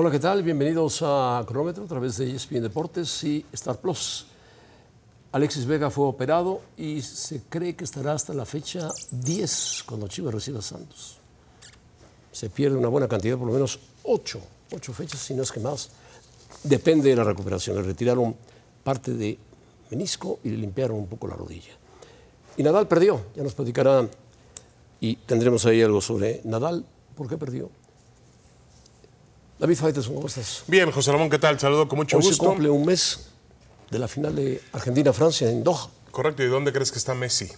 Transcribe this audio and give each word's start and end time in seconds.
Hola, 0.00 0.12
¿qué 0.12 0.20
tal? 0.20 0.44
Bienvenidos 0.44 1.00
a 1.02 1.42
Cronómetro 1.44 1.82
a 1.82 1.88
través 1.88 2.18
de 2.18 2.32
ESPN 2.32 2.62
Deportes 2.62 3.24
y 3.24 3.44
Star 3.52 3.78
Plus. 3.78 4.28
Alexis 5.32 5.66
Vega 5.66 5.90
fue 5.90 6.06
operado 6.06 6.60
y 6.76 7.02
se 7.02 7.42
cree 7.48 7.74
que 7.74 7.82
estará 7.82 8.12
hasta 8.12 8.32
la 8.32 8.46
fecha 8.46 8.90
10 9.10 9.82
cuando 9.86 10.06
Chivas 10.06 10.32
reciba 10.32 10.62
Santos. 10.62 11.18
Se 12.30 12.48
pierde 12.48 12.76
una 12.76 12.86
buena 12.86 13.08
cantidad, 13.08 13.36
por 13.36 13.48
lo 13.48 13.52
menos 13.52 13.80
8, 14.04 14.40
8 14.70 14.92
fechas, 14.92 15.18
si 15.18 15.34
no 15.34 15.42
es 15.42 15.50
que 15.50 15.58
más. 15.58 15.90
Depende 16.62 17.10
de 17.10 17.16
la 17.16 17.24
recuperación. 17.24 17.74
Le 17.74 17.82
retiraron 17.82 18.36
parte 18.84 19.14
de 19.14 19.36
menisco 19.90 20.38
y 20.44 20.50
le 20.50 20.58
limpiaron 20.58 20.96
un 20.96 21.08
poco 21.08 21.26
la 21.26 21.34
rodilla. 21.34 21.72
Y 22.56 22.62
Nadal 22.62 22.86
perdió, 22.86 23.20
ya 23.34 23.42
nos 23.42 23.54
platicará 23.54 24.08
y 25.00 25.16
tendremos 25.16 25.66
ahí 25.66 25.82
algo 25.82 26.00
sobre 26.00 26.40
Nadal. 26.44 26.86
¿Por 27.16 27.28
qué 27.28 27.36
perdió? 27.36 27.68
David 29.58 29.76
Faites, 29.76 30.06
¿cómo 30.06 30.26
estás? 30.26 30.62
Bien, 30.66 30.90
José 30.92 31.10
Ramón, 31.12 31.28
¿qué 31.30 31.38
tal? 31.38 31.58
Saludo 31.58 31.88
con 31.88 31.98
mucho 31.98 32.16
Hoy 32.16 32.22
se 32.22 32.28
gusto. 32.30 32.44
cumple 32.46 32.70
un 32.70 32.84
mes 32.86 33.28
de 33.90 33.98
la 33.98 34.06
final 34.06 34.34
de 34.36 34.62
Argentina-Francia 34.72 35.50
en 35.50 35.64
Doha. 35.64 35.88
Correcto, 36.10 36.42
¿y 36.42 36.46
dónde 36.46 36.72
crees 36.72 36.92
que 36.92 36.98
está 36.98 37.14
Messi? 37.14 37.48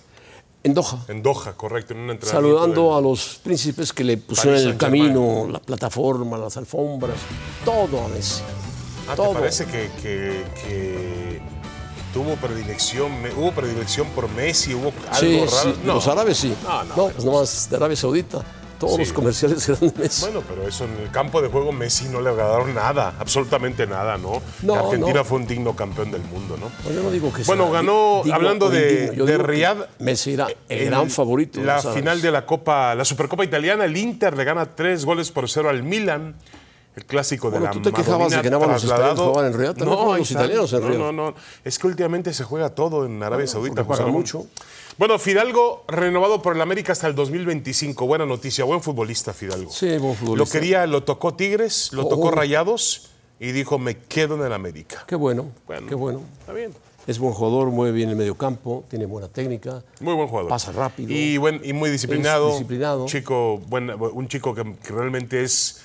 En 0.62 0.72
Doha. 0.74 1.05
En 1.08 1.22
Doha, 1.22 1.52
correcto, 1.56 1.92
en 1.92 2.00
un 2.00 2.10
entrenamiento. 2.10 2.58
Saludando 2.58 2.96
a 2.96 3.00
los 3.02 3.41
príncipes 3.42 3.92
que 3.92 4.05
le 4.05 4.16
pusieron 4.16 4.58
en 4.60 4.68
el 4.68 4.77
camino, 4.78 5.46
la 5.50 5.58
plataforma, 5.58 6.38
las 6.38 6.56
alfombras, 6.56 7.16
todo 7.64 8.02
a 8.05 8.08
Messi. 8.08 8.42
Ah, 9.06 9.10
¿te 9.10 9.16
todo. 9.16 9.32
parece 9.34 9.66
que, 9.66 9.91
que- 10.02 10.44
que 10.64 11.41
tuvo 12.14 12.34
predilección, 12.36 13.12
hubo 13.36 13.52
predilección 13.52 14.08
por 14.10 14.28
Messi, 14.30 14.74
hubo 14.74 14.92
algo 15.10 15.14
Sí, 15.19 15.38
raro? 15.38 15.50
sí, 15.74 15.74
los 15.84 16.08
árabes 16.08 16.38
sí. 16.38 16.55
No, 16.62 16.84
no, 16.84 16.96
No, 16.96 17.08
pues 17.10 17.24
nomás 17.24 17.69
de 17.70 17.77
Arabia 17.77 17.96
Saudita. 17.96 18.42
Todos 18.80 18.95
Sí. 18.95 19.01
los 19.01 19.12
comerciales 19.12 19.69
eran 19.69 19.80
de 19.80 19.93
Messi. 19.97 20.23
Bueno, 20.23 20.43
pero 20.48 20.66
eso 20.66 20.84
en 20.87 20.97
el 21.02 21.11
campo 21.11 21.41
de 21.43 21.48
juego 21.48 21.70
Messi 21.70 22.09
no 22.09 22.20
le 22.20 22.30
regalaron 22.33 22.75
nada, 22.75 23.15
absolutamente 23.20 23.87
nada, 23.87 24.17
¿no? 24.19 24.41
No, 24.62 24.75
Argentina 24.75 25.19
no. 25.19 25.25
fue 25.25 25.39
un 25.39 25.47
digno 25.47 25.77
campeón 25.77 26.11
del 26.11 26.22
mundo, 26.22 26.56
¿no? 26.59 26.70
No, 26.89 26.95
yo 26.97 27.03
no 27.03 27.11
digo 27.11 27.31
que 27.33 27.42
Bueno, 27.45 27.64
sea 27.64 27.72
ganó, 27.75 28.22
digno 28.25 28.34
hablando 28.34 28.70
de- 28.70 29.11
de 29.11 29.39
Riyadh, 29.39 29.87
Messi 29.98 30.33
era 30.33 30.48
el 30.69 30.87
gran 30.87 31.11
favorito. 31.11 31.61
La 31.61 31.81
final 31.83 32.20
de 32.22 32.31
la 32.33 32.47
Copa, 32.47 32.95
la 32.95 33.05
Supercopa 33.05 33.45
Italiana, 33.45 33.84
el 33.84 33.97
Inter 33.97 34.37
le 34.37 34.45
gana 34.45 34.75
tres 34.75 35.05
goles 35.05 35.31
por 35.31 35.48
cero 35.48 35.69
al 35.69 35.83
Milan. 35.83 36.34
El 36.97 37.05
clásico 37.05 37.50
Bueno, 37.50 37.67
de 37.67 37.69
la 37.69 37.72
tú 37.72 37.83
te 37.83 37.92
quejabas 37.92 38.33
de 38.33 38.41
que 38.42 38.50
nada 38.50 38.67
los 38.67 38.83
españoles 38.83 39.19
jugaban 39.19 39.47
en 39.47 39.59
Riyadh, 39.59 39.77
ahí 39.81 40.19
los 40.19 40.31
italianos 40.33 40.72
en 40.72 40.81
no, 40.81 40.87
Riyadh. 40.89 40.98
no, 41.00 41.12
no. 41.12 41.34
Es 41.65 41.78
que 41.78 41.87
últimamente 41.87 42.33
se 42.34 42.42
juega 42.42 42.70
todo 42.70 43.06
en 43.06 43.22
Arabia 43.22 43.47
Saudita. 43.47 43.77
José 43.84 43.89
pagan 43.89 44.06
Ramón. 44.06 44.20
mucho. 44.22 44.47
Bueno, 44.98 45.19
Fidalgo 45.19 45.84
renovado 45.88 46.42
por 46.42 46.55
el 46.55 46.60
América 46.60 46.92
hasta 46.92 47.06
el 47.06 47.14
2025. 47.14 48.06
Buena 48.06 48.27
noticia, 48.27 48.64
buen 48.64 48.83
futbolista 48.83 49.32
Fidalgo. 49.32 49.70
Sí, 49.70 49.97
buen 49.97 50.14
futbolista. 50.14 50.36
Lo 50.36 50.47
quería, 50.60 50.86
lo 50.86 51.02
tocó 51.05 51.34
Tigres, 51.34 51.91
lo 51.92 52.02
Oh. 52.05 52.08
tocó 52.08 52.30
Rayados 52.30 53.10
y 53.38 53.52
dijo, 53.52 53.78
me 53.78 53.97
quedo 53.97 54.34
en 54.34 54.42
el 54.44 54.52
América. 54.52 55.05
Qué 55.06 55.14
bueno, 55.16 55.47
Bueno. 55.66 55.86
qué 55.86 55.94
bueno. 55.94 56.20
Está 56.41 56.52
bien. 56.52 56.72
Es 57.06 57.19
buen 57.19 57.32
jugador, 57.32 57.69
mueve 57.69 57.92
bien 57.97 58.10
el 58.10 58.16
medio 58.16 58.36
campo, 58.36 58.84
tiene 58.91 59.06
buena 59.06 59.27
técnica. 59.28 59.82
Muy 60.00 60.12
buen 60.14 60.28
jugador. 60.28 60.50
Pasa 60.50 60.70
rápido. 60.70 61.10
Y, 61.12 61.38
buen, 61.38 61.60
y 61.64 61.72
muy 61.72 61.88
disciplinado. 61.88 62.58
Chico, 63.06 63.58
buen- 63.69 63.91
un 63.91 64.28
chico 64.28 64.54
que, 64.54 64.75
que 64.84 64.92
realmente 64.92 65.42
es 65.42 65.80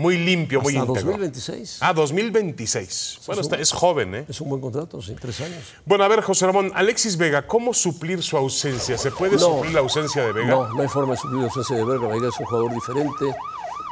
muy 0.00 0.16
limpio, 0.18 0.60
muy 0.62 0.74
Hasta 0.76 0.86
íntegro. 0.86 1.10
2026. 1.12 1.78
Ah, 1.80 1.92
2026. 1.92 3.20
Bueno, 3.26 3.42
está- 3.42 3.56
es 3.56 3.70
joven, 3.72 4.14
¿eh? 4.14 4.24
Es 4.28 4.40
un 4.40 4.48
buen 4.48 4.60
contrato, 4.60 5.00
sí, 5.02 5.14
tres 5.20 5.40
años. 5.42 5.62
Bueno, 5.84 6.04
a 6.04 6.08
ver, 6.08 6.22
José 6.22 6.46
Ramón, 6.46 6.72
Alexis 6.74 7.16
Vega, 7.16 7.46
¿cómo 7.46 7.74
suplir 7.74 8.22
su 8.22 8.36
ausencia? 8.36 8.96
¿Se 8.96 9.10
puede 9.10 9.34
No. 9.34 9.38
suplir 9.40 9.72
la 9.74 9.80
ausencia 9.80 10.24
de 10.24 10.32
Vega? 10.32 10.48
No, 10.50 10.68
no 10.74 10.82
hay 10.82 10.88
forma 10.88 11.12
de 11.12 11.18
suplir 11.18 11.38
la 11.40 11.44
ausencia 11.46 11.76
de 11.76 11.84
Vega. 11.84 12.08
Vega 12.08 12.28
es 12.28 12.40
un 12.40 12.46
jugador 12.46 12.72
diferente 12.74 13.36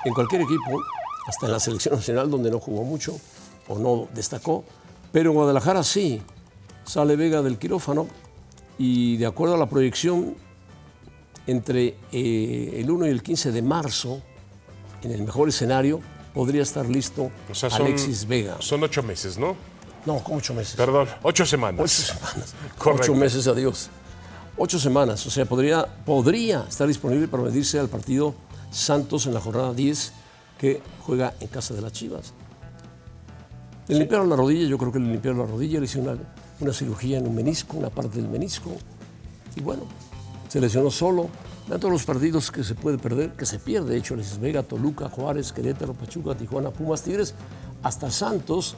en 0.04 0.14
cualquier 0.14 0.42
equipo, 0.42 0.82
hasta 1.26 1.46
en 1.46 1.52
la 1.52 1.60
selección 1.60 1.94
nacional 1.96 2.30
donde 2.30 2.50
no 2.50 2.58
jugó 2.58 2.84
mucho 2.84 3.18
o 3.68 3.78
no 3.78 4.08
destacó. 4.14 4.64
Pero 5.12 5.30
en 5.30 5.36
Guadalajara 5.36 5.82
sí, 5.84 6.22
sale 6.84 7.16
Vega 7.16 7.42
del 7.42 7.58
quirófano 7.58 8.06
y 8.78 9.16
de 9.18 9.26
acuerdo 9.26 9.54
a 9.56 9.58
la 9.58 9.68
proyección, 9.68 10.36
entre 11.46 11.96
eh, 12.12 12.74
el 12.80 12.90
1 12.90 13.06
y 13.06 13.10
el 13.10 13.22
15 13.22 13.52
de 13.52 13.62
marzo, 13.62 14.22
en 15.02 15.12
el 15.12 15.22
mejor 15.22 15.48
escenario, 15.48 16.00
podría 16.34 16.62
estar 16.62 16.86
listo 16.86 17.30
O 17.50 17.54
sea, 17.54 17.70
son, 17.70 17.86
Alexis 17.86 18.26
Vega. 18.26 18.56
Son 18.60 18.82
ocho 18.82 19.02
meses, 19.02 19.38
¿no? 19.38 19.56
No, 20.06 20.22
ocho 20.30 20.54
meses. 20.54 20.76
Perdón, 20.76 21.08
ocho 21.22 21.44
semanas. 21.44 21.80
Ocho 21.80 22.14
semanas. 22.14 22.54
Correcto. 22.78 23.12
Ocho 23.12 23.14
meses, 23.14 23.46
adiós. 23.46 23.90
Ocho 24.56 24.78
semanas. 24.78 25.26
O 25.26 25.30
sea, 25.30 25.44
podría, 25.44 25.86
podría 26.04 26.64
estar 26.68 26.86
disponible 26.86 27.28
para 27.28 27.42
medirse 27.42 27.78
al 27.78 27.88
partido 27.88 28.34
Santos 28.70 29.26
en 29.26 29.34
la 29.34 29.40
jornada 29.40 29.72
10 29.72 30.12
que 30.58 30.82
juega 31.00 31.34
en 31.40 31.48
casa 31.48 31.74
de 31.74 31.80
las 31.80 31.92
Chivas. 31.92 32.32
Le 33.86 33.98
limpiaron 33.98 34.28
la 34.28 34.36
rodilla, 34.36 34.68
yo 34.68 34.76
creo 34.76 34.92
que 34.92 34.98
le 34.98 35.10
limpiaron 35.10 35.40
la 35.40 35.46
rodilla, 35.46 35.78
le 35.78 35.86
hicieron 35.86 36.10
una, 36.12 36.20
una 36.60 36.72
cirugía 36.72 37.18
en 37.18 37.26
un 37.26 37.34
menisco, 37.34 37.76
una 37.76 37.88
parte 37.88 38.16
del 38.20 38.28
menisco. 38.28 38.70
Y 39.56 39.60
bueno, 39.60 39.84
se 40.48 40.60
lesionó 40.60 40.90
solo. 40.90 41.28
Vean 41.68 41.80
todos 41.80 41.92
los 41.92 42.04
partidos 42.04 42.50
que 42.50 42.64
se 42.64 42.74
puede 42.74 42.96
perder, 42.96 43.32
que 43.32 43.44
se 43.44 43.58
pierde. 43.58 43.90
De 43.90 43.98
hecho, 43.98 44.14
Alexis 44.14 44.40
Vega, 44.40 44.62
Toluca, 44.62 45.10
Juárez, 45.10 45.52
Querétaro, 45.52 45.92
Pachuca, 45.92 46.34
Tijuana, 46.34 46.70
Pumas, 46.70 47.02
Tigres. 47.02 47.34
Hasta 47.82 48.10
Santos 48.10 48.76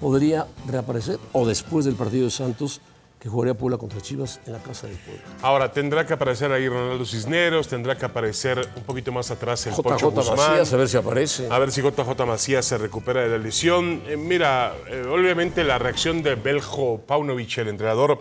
podría 0.00 0.48
reaparecer, 0.66 1.18
o 1.32 1.46
después 1.46 1.84
del 1.84 1.94
partido 1.94 2.24
de 2.24 2.32
Santos, 2.32 2.80
que 3.20 3.28
jugaría 3.28 3.54
Puebla 3.54 3.78
contra 3.78 4.00
Chivas 4.00 4.40
en 4.44 4.54
la 4.54 4.58
casa 4.58 4.88
del 4.88 4.96
Puebla. 4.96 5.22
Ahora, 5.42 5.70
tendrá 5.70 6.04
que 6.04 6.12
aparecer 6.14 6.50
ahí 6.50 6.68
Ronaldo 6.68 7.06
Cisneros, 7.06 7.68
tendrá 7.68 7.96
que 7.96 8.04
aparecer 8.04 8.68
un 8.74 8.82
poquito 8.82 9.12
más 9.12 9.30
atrás 9.30 9.64
el 9.68 9.74
Pocho 9.74 10.10
JJ 10.10 10.14
Guzmán. 10.16 10.36
Macías, 10.36 10.72
a 10.72 10.76
ver 10.76 10.88
si 10.88 10.96
aparece. 10.96 11.48
A 11.48 11.58
ver 11.60 11.70
si 11.70 11.80
JJ 11.80 12.26
Macías 12.26 12.66
se 12.66 12.76
recupera 12.78 13.22
de 13.22 13.28
la 13.28 13.38
lesión. 13.38 14.02
Eh, 14.08 14.16
mira, 14.16 14.74
eh, 14.88 15.06
obviamente 15.08 15.62
la 15.62 15.78
reacción 15.78 16.24
de 16.24 16.34
Beljo 16.34 17.02
Paunovic, 17.06 17.58
el 17.58 17.68
entrenador 17.68 18.20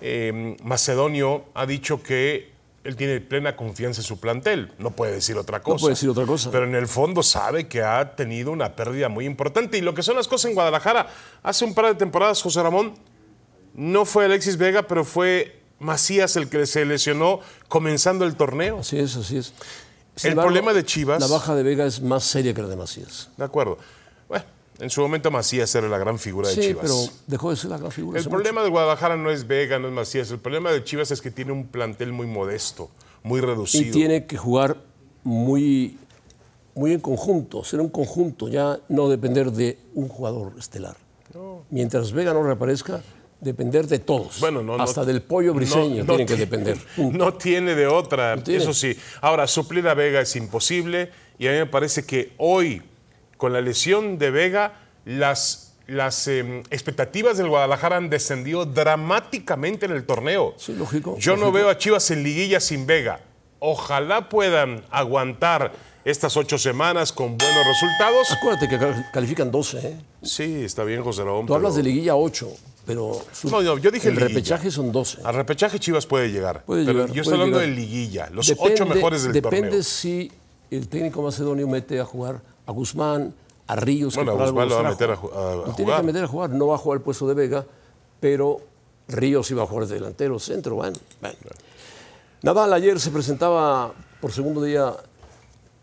eh, 0.00 0.56
macedonio, 0.64 1.44
ha 1.52 1.66
dicho 1.66 2.02
que 2.02 2.59
él 2.82 2.96
tiene 2.96 3.20
plena 3.20 3.56
confianza 3.56 4.00
en 4.00 4.04
su 4.06 4.18
plantel. 4.20 4.72
No 4.78 4.90
puede 4.92 5.12
decir 5.12 5.36
otra 5.36 5.60
cosa. 5.62 5.80
puede 5.80 5.92
decir 5.94 6.08
otra 6.08 6.24
cosa. 6.24 6.50
Pero 6.50 6.64
en 6.64 6.74
el 6.74 6.88
fondo 6.88 7.22
sabe 7.22 7.68
que 7.68 7.82
ha 7.82 8.16
tenido 8.16 8.50
una 8.52 8.74
pérdida 8.74 9.08
muy 9.08 9.26
importante. 9.26 9.76
Y 9.78 9.82
lo 9.82 9.92
que 9.94 10.02
son 10.02 10.16
las 10.16 10.28
cosas 10.28 10.48
en 10.50 10.54
Guadalajara, 10.54 11.08
hace 11.42 11.64
un 11.64 11.74
par 11.74 11.86
de 11.86 11.94
temporadas, 11.94 12.40
José 12.42 12.62
Ramón, 12.62 12.94
no 13.74 14.04
fue 14.04 14.24
Alexis 14.24 14.56
Vega, 14.56 14.82
pero 14.82 15.04
fue 15.04 15.60
Macías 15.78 16.36
el 16.36 16.48
que 16.48 16.66
se 16.66 16.84
lesionó 16.84 17.40
comenzando 17.68 18.24
el 18.24 18.34
torneo. 18.36 18.78
Así 18.80 18.98
es, 18.98 19.14
así 19.16 19.36
es. 19.38 19.52
Sin 20.16 20.32
El 20.32 20.36
problema 20.38 20.72
de 20.72 20.84
Chivas- 20.84 21.20
La 21.20 21.26
baja 21.26 21.54
de 21.54 21.62
Vega 21.62 21.86
es 21.86 22.00
más 22.02 22.24
seria 22.24 22.52
que 22.52 22.62
la 22.62 22.68
de 22.68 22.76
Macías. 22.76 23.30
De 23.36 23.44
acuerdo. 23.44 23.78
En 24.80 24.90
su 24.90 25.00
momento 25.02 25.30
Macías 25.30 25.74
era 25.74 25.88
la 25.88 25.98
gran 25.98 26.18
figura 26.18 26.48
de 26.48 26.54
Sí, 26.54 26.60
Chivas. 26.62 26.82
pero 26.82 26.94
dejó 27.26 27.50
de 27.50 27.56
ser 27.56 27.70
la 27.70 27.78
gran 27.78 27.90
figura. 27.92 28.18
El 28.18 28.28
problema 28.28 28.62
de 28.62 28.70
Guadalajara 28.70 29.16
no 29.16 29.30
es 29.30 29.46
Vega, 29.46 29.78
no 29.78 29.88
es 29.88 29.94
Macías. 29.94 30.30
El 30.30 30.38
problema 30.38 30.70
de 30.72 30.82
Chivas 30.84 31.10
es 31.10 31.20
que 31.20 31.30
tiene 31.30 31.52
un 31.52 31.66
plantel 31.66 32.12
muy 32.12 32.26
modesto, 32.26 32.90
muy 33.22 33.40
reducido. 33.40 33.88
Y 33.88 33.90
tiene 33.90 34.26
que 34.26 34.36
jugar 34.36 34.78
muy, 35.22 35.98
muy 36.74 36.92
en 36.94 37.00
conjunto, 37.00 37.62
ser 37.64 37.80
un 37.80 37.90
conjunto, 37.90 38.48
ya 38.48 38.80
no 38.88 39.08
depender 39.08 39.52
de 39.52 39.78
un 39.94 40.08
jugador 40.08 40.52
estelar. 40.58 40.96
Mientras 41.70 42.10
Vega 42.12 42.32
no 42.32 42.42
reaparezca, 42.42 43.02
depender 43.40 43.86
de 43.86 43.98
todos. 44.00 44.40
Bueno, 44.40 44.62
no, 44.62 44.76
no- 44.76 44.82
Hasta 44.82 45.04
del 45.04 45.22
pollo 45.22 45.54
briseño 45.54 46.04
no- 46.04 46.06
tienen 46.16 46.26
que 46.26 46.36
depender. 46.36 46.78
No 46.96 47.34
tiene 47.34 47.74
de 47.74 47.86
otra, 47.86 48.36
tiene. 48.42 48.62
eso 48.62 48.74
sí. 48.74 48.96
Ahora, 49.20 49.46
suplir 49.46 49.86
a 49.88 49.94
Vega 49.94 50.20
es 50.20 50.34
imposible 50.36 51.10
y 51.38 51.46
a 51.46 51.52
mí 51.52 51.58
me 51.58 51.66
parece 51.66 52.04
que 52.04 52.32
hoy, 52.38 52.82
con 53.40 53.54
la 53.54 53.62
lesión 53.62 54.18
de 54.18 54.30
Vega, 54.30 54.74
las, 55.06 55.72
las 55.86 56.28
em, 56.28 56.62
expectativas 56.70 57.38
del 57.38 57.48
Guadalajara 57.48 57.96
han 57.96 58.10
descendido 58.10 58.66
dramáticamente 58.66 59.86
en 59.86 59.92
el 59.92 60.04
torneo. 60.04 60.52
Sí, 60.58 60.74
lógico, 60.74 61.16
Yo 61.18 61.38
no 61.38 61.50
veo 61.50 61.70
a 61.70 61.78
Chivas 61.78 62.10
en 62.10 62.22
liguilla 62.22 62.60
sin 62.60 62.86
Vega. 62.86 63.20
Ojalá 63.58 64.28
puedan 64.28 64.84
aguantar 64.90 65.72
estas 66.04 66.36
ocho 66.36 66.58
semanas 66.58 67.12
con 67.12 67.38
buenos 67.38 67.64
resultados. 67.66 68.30
Acuérdate 68.30 68.68
que 68.68 68.78
cal- 68.78 69.06
califican 69.12 69.50
12, 69.50 69.78
¿eh? 69.88 69.96
Sí, 70.22 70.62
está 70.64 70.84
bien, 70.84 71.02
José 71.02 71.24
Ramón. 71.24 71.46
Tú 71.46 71.54
hablas 71.54 71.74
de 71.76 71.82
liguilla 71.82 72.16
8, 72.16 72.46
pero 72.86 73.18
su- 73.32 73.48
No, 73.50 73.62
no, 73.62 73.78
yo 73.78 73.90
dije 73.90 74.08
el 74.08 74.14
liguilla. 74.16 74.28
repechaje 74.28 74.70
son 74.70 74.92
12. 74.92 75.18
Al 75.24 75.34
repechaje 75.34 75.78
Chivas 75.78 76.04
puede 76.06 76.30
llegar. 76.30 76.62
Puede 76.64 76.84
pero 76.84 77.00
llegar, 77.00 77.14
yo 77.14 77.22
estoy 77.22 77.34
hablando 77.38 77.58
llegar. 77.58 77.74
de 77.74 77.80
liguilla, 77.80 78.28
los 78.30 78.46
Depende- 78.46 78.74
ocho 78.74 78.86
mejores 78.86 79.22
del 79.22 79.32
Depende 79.32 79.60
torneo. 79.68 79.82
si 79.82 80.30
el 80.70 80.88
técnico 80.88 81.22
macedonio 81.22 81.66
mete 81.66 81.98
a 82.00 82.04
jugar 82.04 82.40
a 82.70 82.72
Guzmán, 82.72 83.34
a 83.66 83.76
Ríos. 83.76 84.14
que 84.14 84.20
Bueno, 84.20 84.32
a 84.32 84.34
por 84.34 84.42
algo 84.44 84.54
Guzmán 84.60 84.68
lo 84.68 84.82
va 84.82 84.88
a 84.88 84.90
meter 84.90 85.10
a 85.10 85.14
a- 85.14 85.52
a 85.52 85.56
Lo 85.56 85.74
tiene 85.74 85.96
que 85.96 86.02
meter 86.02 86.24
a 86.24 86.28
jugar. 86.28 86.50
No 86.50 86.66
va 86.68 86.74
a 86.76 86.78
jugar 86.78 86.98
el 86.98 87.02
puesto 87.04 87.26
de 87.28 87.34
Vega, 87.34 87.64
pero 88.20 88.58
Ríos 89.08 89.50
iba 89.50 89.62
a 89.62 89.66
jugar 89.66 89.86
de 89.86 89.94
delantero, 89.94 90.38
centro. 90.38 90.76
Bueno, 90.76 90.96
bueno. 91.20 91.36
Nadal 92.42 92.72
ayer 92.72 92.98
se 92.98 93.10
presentaba 93.10 93.92
por 94.20 94.32
segundo 94.32 94.62
día 94.62 94.94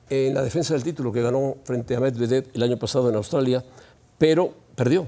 en 0.10 0.34
la 0.34 0.42
defensa 0.42 0.74
del 0.74 0.84
título 0.84 1.12
que 1.12 1.22
ganó 1.22 1.58
frente 1.64 1.96
a 1.96 2.00
Medvedev 2.00 2.48
el 2.54 2.64
año 2.64 2.78
pasado 2.78 3.10
en 3.10 3.16
Australia, 3.16 3.64
pero 4.18 4.54
perdió. 4.76 5.06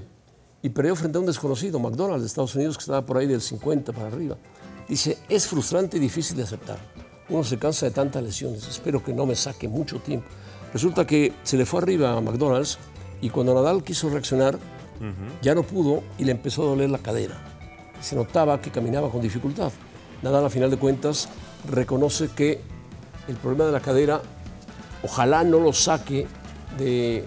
Y 0.62 0.70
perdió 0.70 0.96
frente 0.96 1.18
a 1.18 1.22
un 1.22 1.26
desconocido, 1.28 1.80
McDonald's 1.80 2.22
de 2.22 2.28
Estados 2.28 2.54
Unidos, 2.56 2.78
que 2.78 2.82
estaba 2.82 3.06
por 3.06 3.18
ahí 3.18 3.26
del 3.28 3.42
50 3.42 3.94
para 3.94 4.08
arriba. 4.08 4.36
Dice, 4.90 5.18
es 5.30 5.48
frustrante 5.48 5.98
y 5.98 6.00
difícil 6.02 6.36
de 6.36 6.44
aceptar. 6.44 6.78
Uno 7.30 7.44
se 7.44 7.58
cansa 7.58 7.86
de 7.86 7.92
tantas 7.92 8.22
lesiones. 8.22 8.68
Espero 8.68 9.02
que 9.04 9.14
no 9.14 9.26
me 9.26 9.36
saque 9.36 9.68
mucho 9.70 10.00
tiempo. 10.00 10.28
Resulta 10.74 11.06
que 11.06 11.34
se 11.44 11.58
le 11.58 11.66
fue 11.66 11.82
arriba 11.82 12.14
a 12.14 12.22
McDonald's 12.22 12.78
Y 13.22 13.30
cuando 13.30 13.54
Nadal 13.54 13.84
quiso 13.84 14.10
reaccionar, 14.10 14.58
ya 15.42 15.56
no 15.56 15.64
pudo 15.64 16.04
y 16.18 16.26
le 16.26 16.32
empezó 16.32 16.64
a 16.64 16.66
doler 16.68 16.90
la 16.90 17.00
cadera. 17.00 17.36
Se 18.02 18.16
notaba 18.16 18.62
que 18.62 18.70
caminaba 18.72 19.10
con 19.10 19.22
dificultad. 19.22 19.72
Nadal, 20.22 20.46
a 20.46 20.50
final 20.50 20.70
de 20.70 20.78
cuentas, 20.78 21.30
reconoce 21.70 22.30
que 22.30 22.62
el 23.28 23.36
problema 23.36 23.66
de 23.66 23.72
la 23.72 23.80
cadera, 23.80 24.22
ojalá 25.04 25.44
no 25.44 25.60
lo 25.60 25.72
saque 25.72 26.28
de, 26.78 27.24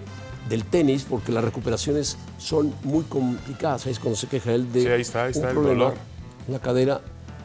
del 0.49 0.65
tenis, 0.65 1.05
porque 1.09 1.31
las 1.31 1.43
recuperaciones 1.43 2.17
son 2.37 2.73
muy 2.83 3.03
complicadas. 3.03 3.85
Ahí 3.85 3.93
es 3.93 3.99
cuando 3.99 4.17
se 4.17 4.27
queja 4.27 4.53
él 4.53 4.71
de 4.71 4.81
Sí, 4.81 4.87
ahí 4.87 5.01
está, 5.01 5.25
ahí 5.25 5.31
está 5.31 5.41
un 5.43 5.47
el 5.47 5.53
problema 5.53 5.83
dolor. 5.85 5.97
la 6.47 6.59
cadera. 6.59 7.01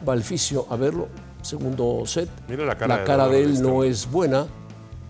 Va 0.07 0.13
al 0.13 0.23
fisio 0.23 0.65
a 0.69 0.75
verlo, 0.75 1.07
segundo 1.41 2.03
set. 2.05 2.29
Mira 2.47 2.65
la 2.65 2.77
cara 2.77 2.99
de 2.99 3.03
cara 3.03 3.27
de 3.27 3.37
de 3.37 3.43
él 3.43 3.61
no 3.61 3.83
es 3.83 4.09
buena 4.09 4.47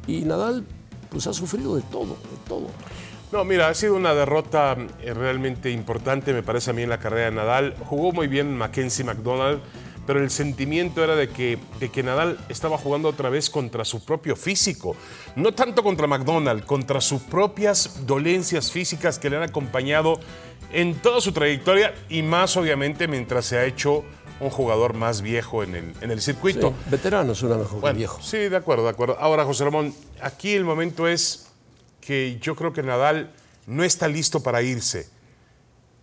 y 0.07 0.21
Nadal 0.21 0.65
pues 1.09 1.27
ha 1.27 1.33
sufrido 1.33 1.75
de 1.75 1.81
todo, 1.83 2.15
de 2.15 2.47
todo. 2.47 2.67
No, 3.31 3.43
mira, 3.43 3.67
ha 3.67 3.73
sido 3.75 3.95
una 3.95 4.15
derrota 4.15 4.75
eh, 5.01 5.13
realmente 5.13 5.69
importante, 5.69 6.33
me 6.33 6.41
parece 6.41 6.71
a 6.71 6.73
mí, 6.73 6.81
en 6.81 6.89
la 6.89 6.99
carrera 6.99 7.25
de 7.25 7.35
Nadal. 7.35 7.75
Jugó 7.85 8.11
muy 8.11 8.27
bien 8.27 8.57
Mackenzie 8.57 9.05
McDonald, 9.05 9.61
pero 10.07 10.19
el 10.19 10.31
sentimiento 10.31 11.03
era 11.03 11.15
de 11.15 11.29
que, 11.29 11.59
de 11.79 11.89
que 11.89 12.01
Nadal 12.01 12.39
estaba 12.49 12.79
jugando 12.79 13.07
otra 13.07 13.29
vez 13.29 13.51
contra 13.51 13.85
su 13.85 14.03
propio 14.03 14.35
físico. 14.35 14.95
No 15.35 15.53
tanto 15.53 15.83
contra 15.83 16.07
McDonald, 16.07 16.65
contra 16.65 17.01
sus 17.01 17.21
propias 17.21 18.07
dolencias 18.07 18.71
físicas 18.71 19.19
que 19.19 19.29
le 19.29 19.37
han 19.37 19.43
acompañado 19.43 20.19
en 20.71 20.95
toda 20.95 21.21
su 21.21 21.31
trayectoria 21.31 21.93
y 22.09 22.23
más, 22.23 22.57
obviamente, 22.57 23.07
mientras 23.07 23.45
se 23.45 23.57
ha 23.57 23.65
hecho 23.65 24.03
un 24.39 24.49
jugador 24.49 24.93
más 24.93 25.21
viejo 25.21 25.63
en 25.63 25.75
el, 25.75 25.93
en 26.01 26.11
el 26.11 26.21
circuito. 26.21 26.69
Sí, 26.69 26.89
veterano 26.91 27.35
suena 27.35 27.57
mejor 27.57 27.75
que 27.75 27.81
Bueno, 27.81 27.97
viejo. 27.97 28.21
Sí, 28.21 28.37
de 28.37 28.55
acuerdo, 28.55 28.83
de 28.85 28.89
acuerdo. 28.91 29.17
Ahora, 29.19 29.43
José 29.45 29.65
Ramón, 29.65 29.93
aquí 30.21 30.53
el 30.53 30.63
momento 30.63 31.07
es 31.07 31.47
que 32.01 32.37
yo 32.41 32.55
creo 32.55 32.71
que 32.73 32.81
Nadal 32.83 33.31
no 33.67 33.83
está 33.83 34.07
listo 34.07 34.41
para 34.41 34.61
irse 34.61 35.09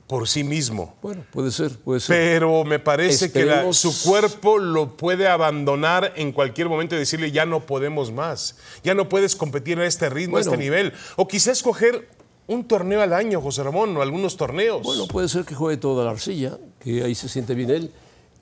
por 0.07 0.29
sí 0.29 0.45
mismo. 0.45 0.95
Bueno, 1.03 1.25
puede 1.33 1.51
ser, 1.51 1.77
puede 1.79 1.99
ser. 1.99 2.15
Pero 2.17 2.63
me 2.65 2.79
parece 2.79 3.33
que 3.33 3.45
la- 3.45 3.73
su 3.73 3.93
cuerpo 4.09 4.59
lo 4.59 4.97
puede 4.97 5.27
abandonar 5.27 6.13
en 6.17 6.31
cualquier 6.31 6.69
momento 6.69 6.95
y 6.95 6.99
decirle 6.99 7.33
ya 7.33 7.45
no 7.45 7.61
podemos 7.67 8.13
más, 8.13 8.57
ya 8.85 8.95
no 8.95 9.09
puedes 9.09 9.35
competir 9.35 9.81
a 9.81 9.87
este 9.87 10.09
ritmo, 10.09 10.37
a 10.37 10.41
este 10.43 10.57
nivel. 10.57 10.93
O 11.17 11.27
quizás 11.27 11.57
escoger 11.57 12.09
un 12.47 12.69
torneo 12.69 13.03
al 13.03 13.13
año, 13.13 13.41
José 13.41 13.65
Ramón, 13.65 13.97
o 13.97 14.03
algunos 14.03 14.37
torneos. 14.37 14.83
Bueno, 14.85 15.09
puede 15.09 15.29
ser 15.29 15.45
que 15.45 15.57
juegue 15.57 15.77
toda 15.79 16.05
la 16.05 16.13
arcilla, 16.13 16.57
que 16.79 17.03
ahí 17.03 17.17
se 17.17 17.29
siente 17.29 17.55
bien 17.57 17.71
él 17.71 17.93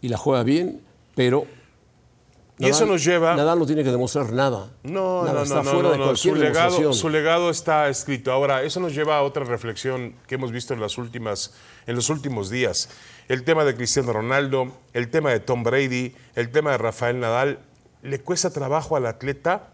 y 0.05 0.09
la 0.09 0.19
juega 0.19 0.43
bien, 0.43 0.83
pero. 1.15 1.47
Y 2.59 2.67
eso 2.69 2.85
nos 2.85 3.03
lleva- 3.03 3.35
Nadal 3.35 3.59
no 3.59 3.65
tiene 3.67 3.83
que 3.83 3.91
demostrar 3.91 4.31
nada. 4.33 4.71
No, 4.83 5.25
Nada, 5.25 5.39
no, 5.39 5.43
está 5.45 5.62
no, 5.62 5.71
fuera 5.71 5.89
no, 5.89 5.91
de 5.93 5.97
cualquier 6.05 6.35
Su 6.35 6.41
legado, 6.41 6.93
su 6.93 7.09
legado 7.09 7.51
está 7.51 7.89
escrito. 7.89 8.31
Ahora, 8.31 8.62
eso 8.62 8.81
nos 8.81 8.95
lleva 8.95 9.17
a 9.17 9.23
otra 9.23 9.45
reflexión 9.45 10.15
que 10.29 10.35
hemos 10.35 10.53
visto 10.53 10.75
en 10.75 10.81
las 10.81 10.99
últimas, 10.99 11.55
en 11.87 11.97
los 11.97 12.11
últimos 12.11 12.51
días. 12.51 12.91
El 13.29 13.45
tema 13.45 13.65
de 13.65 13.75
Cristiano 13.75 14.12
Ronaldo, 14.12 14.77
el 14.93 15.11
tema 15.11 15.31
de 15.31 15.41
Tom 15.41 15.62
Brady, 15.62 16.15
el 16.35 16.51
tema 16.51 16.73
de 16.73 16.79
Rafael 16.79 17.19
Nadal. 17.19 17.61
Le 18.03 18.21
cuesta 18.21 18.51
trabajo 18.51 18.95
al 18.95 19.06
atleta, 19.06 19.71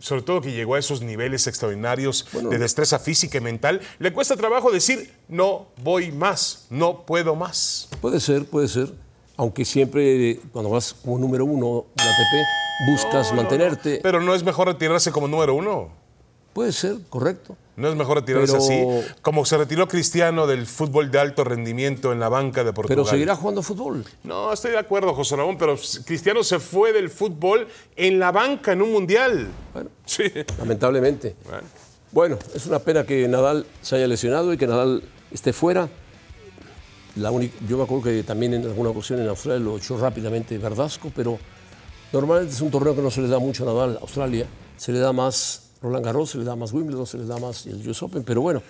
sobre 0.00 0.22
todo 0.22 0.40
que 0.40 0.52
llegó 0.52 0.74
a 0.74 0.80
esos 0.80 1.00
niveles 1.02 1.46
extraordinarios 1.46 2.26
de 2.50 2.58
destreza 2.58 2.98
física 2.98 3.38
y 3.38 3.40
mental. 3.40 3.80
Le 4.00 4.12
cuesta 4.12 4.36
trabajo 4.36 4.72
decir 4.72 5.14
no 5.28 5.68
voy 5.82 6.10
más, 6.10 6.66
no 6.68 7.06
puedo 7.06 7.36
más. 7.36 7.88
Puede 8.02 8.18
ser, 8.20 8.44
puede 8.44 8.66
ser. 8.68 9.05
Aunque 9.36 9.64
siempre, 9.64 10.40
cuando 10.52 10.70
vas 10.70 10.94
como 10.94 11.18
número 11.18 11.44
uno 11.44 11.84
de 11.94 12.04
la 12.04 12.10
ATP, 12.10 12.90
buscas 12.90 13.32
mantenerte. 13.34 14.00
Pero 14.02 14.20
no 14.20 14.34
es 14.34 14.42
mejor 14.42 14.68
retirarse 14.68 15.10
como 15.12 15.28
número 15.28 15.54
uno. 15.54 15.90
Puede 16.54 16.72
ser, 16.72 16.96
correcto. 17.10 17.54
No 17.76 17.88
es 17.90 17.94
mejor 17.96 18.16
retirarse 18.16 18.54
Pero- 18.54 18.64
así, 18.64 19.08
como 19.20 19.44
se 19.44 19.58
retiró 19.58 19.86
Cristiano 19.86 20.46
del 20.46 20.66
fútbol 20.66 21.10
de 21.10 21.18
alto 21.18 21.44
rendimiento 21.44 22.12
en 22.12 22.20
la 22.20 22.30
banca 22.30 22.64
de 22.64 22.72
Portugal. 22.72 22.96
Pero 22.96 23.04
seguirá 23.04 23.36
jugando 23.36 23.62
fútbol. 23.62 24.02
No, 24.24 24.50
estoy 24.50 24.70
de 24.70 24.78
acuerdo, 24.78 25.12
José 25.12 25.36
Ramón, 25.36 25.58
pero 25.58 25.76
Cristiano 26.06 26.42
se 26.42 26.58
fue 26.58 26.94
del 26.94 27.10
fútbol 27.10 27.68
en 27.94 28.18
la 28.18 28.32
banca 28.32 28.72
en 28.72 28.80
un 28.80 28.90
mundial. 28.92 29.48
Bueno, 29.74 29.90
Sí. 30.06 30.22
lamentablemente. 30.58 31.36
Bueno. 31.44 31.68
Bueno, 32.12 32.38
es 32.54 32.64
una 32.64 32.78
pena 32.78 33.04
que 33.04 33.28
Nadal 33.28 33.66
se 33.82 33.96
haya 33.96 34.06
lesionado 34.06 34.50
y 34.54 34.56
que 34.56 34.66
Nadal 34.66 35.02
esté 35.30 35.52
fuera. 35.52 35.90
La 37.16 37.30
única- 37.30 37.56
yo 37.68 37.76
me 37.78 37.84
acuerdo 37.84 38.04
que 38.04 38.22
también 38.22 38.54
en 38.54 38.64
alguna 38.64 38.90
ocasión 38.90 39.20
en 39.20 39.28
Australia 39.28 39.60
lo 39.64 39.76
echó 39.78 39.96
rápidamente 39.98 40.56
Verdasco, 40.58 41.10
pero 41.14 41.38
normalmente 42.12 42.54
es 42.54 42.60
un 42.60 42.70
torneo 42.70 42.94
que 42.94 43.02
no 43.02 43.10
se 43.10 43.22
le 43.22 43.28
da 43.28 43.38
mucho 43.38 43.62
a 43.68 43.72
Nadal, 43.72 43.98
Australia. 44.02 44.46
Se 44.76 44.92
le 44.92 44.98
da 44.98 45.12
más 45.12 45.70
Roland 45.82 46.04
Garros, 46.04 46.30
se 46.30 46.38
le 46.38 46.44
da 46.44 46.56
más 46.56 46.72
Wimbledon, 46.72 47.06
se 47.06 47.16
le 47.18 47.24
da 47.26 47.38
más 47.38 47.66
el 47.66 47.86
US 47.88 48.02
Open, 48.02 48.22
pero 48.22 48.42
bueno, 48.42 48.62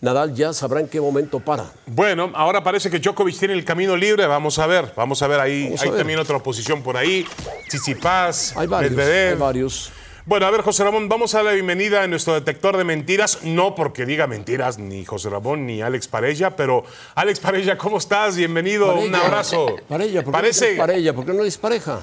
Nadal 0.00 0.34
ya 0.34 0.52
sabrá 0.52 0.80
en 0.80 0.88
qué 0.88 1.00
momento 1.00 1.38
para. 1.38 1.64
Bueno, 1.86 2.32
ahora 2.34 2.64
parece 2.64 2.90
que 2.90 2.98
Djokovic 2.98 3.38
tiene 3.38 3.54
el 3.54 3.64
camino 3.64 3.96
libre. 3.96 4.26
Vamos 4.26 4.58
a 4.58 4.66
ver, 4.66 4.92
vamos 4.96 5.22
a 5.22 5.28
ver 5.28 5.38
ahí. 5.38 5.64
Vamos 5.66 5.82
hay 5.82 5.88
ver. 5.90 5.98
también 5.98 6.18
otra 6.18 6.36
oposición 6.38 6.82
por 6.82 6.96
ahí. 6.96 7.24
Tsitsipas, 7.68 8.56
Hay 8.56 8.66
varios, 8.66 8.90
Medvedev. 8.92 9.34
hay 9.34 9.38
varios. 9.38 9.92
Bueno, 10.24 10.46
a 10.46 10.50
ver, 10.52 10.62
José 10.62 10.84
Ramón, 10.84 11.08
vamos 11.08 11.34
a 11.34 11.38
dar 11.38 11.46
la 11.46 11.52
bienvenida 11.52 12.02
a 12.02 12.06
nuestro 12.06 12.34
detector 12.34 12.76
de 12.76 12.84
mentiras. 12.84 13.42
No 13.42 13.74
porque 13.74 14.06
diga 14.06 14.28
mentiras 14.28 14.78
ni 14.78 15.04
José 15.04 15.28
Ramón 15.30 15.66
ni 15.66 15.82
Alex 15.82 16.06
Parella, 16.06 16.50
pero 16.50 16.84
Alex 17.16 17.40
Parella, 17.40 17.76
¿cómo 17.76 17.98
estás? 17.98 18.36
Bienvenido, 18.36 18.94
un 18.94 19.12
abrazo. 19.16 19.74
Parella, 19.88 20.22
¿por 20.22 20.26
qué 20.32 20.38
Parece. 20.38 20.64
no 20.66 20.70
es 20.72 20.78
Parella? 20.78 21.12
¿Por 21.14 21.26
qué 21.26 21.32
no 21.32 21.42
es 21.44 21.58
pareja? 21.58 21.98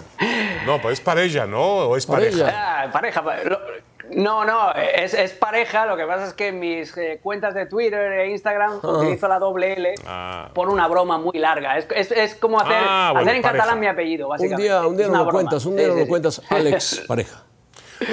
No, 0.66 0.82
pues 0.82 0.96
es 1.00 1.02
Parella, 1.02 1.46
¿no? 1.46 1.62
¿O 1.62 1.96
es 1.96 2.06
Parella. 2.06 2.44
pareja? 2.46 2.82
Ah, 2.84 2.92
pareja. 2.92 3.24
No, 4.12 4.44
no, 4.44 4.74
es, 4.74 5.14
es 5.14 5.32
pareja. 5.32 5.86
Lo 5.86 5.96
que 5.96 6.04
pasa 6.06 6.26
es 6.28 6.34
que 6.34 6.48
en 6.50 6.60
mis 6.60 6.98
eh, 6.98 7.22
cuentas 7.24 7.54
de 7.54 7.68
Twitter 7.68 8.12
e 8.20 8.32
Instagram 8.32 8.80
utilizo 8.84 9.30
la 9.30 9.40
doble 9.40 9.74
L 9.74 9.96
Ah. 10.06 10.50
por 10.54 10.68
una 10.68 10.88
broma 10.90 11.18
muy 11.20 11.38
larga. 11.40 11.78
Es, 11.78 11.88
es- 11.96 12.12
es 12.12 12.36
como 12.36 12.60
hacer, 12.60 12.76
Ah, 12.86 13.12
bueno, 13.14 13.28
hacer 13.30 13.36
en 13.38 13.42
pareja. 13.44 13.64
catalán 13.64 13.80
mi 13.80 13.88
apellido, 13.88 14.26
Un 14.28 14.32
básicamente. 14.32 14.64
día, 14.64 14.86
un 14.86 14.98
día 14.98 15.06
no 15.08 15.12
lo 15.14 15.18
broma. 15.20 15.32
cuentas, 15.32 15.66
un 15.66 15.76
día 15.78 15.86
Sí, 15.86 15.88
no 15.90 15.94
sí, 15.94 16.00
lo 16.00 16.06
sí. 16.06 16.10
cuentas, 16.10 16.42
Alex, 16.50 17.04
pareja. 17.08 17.44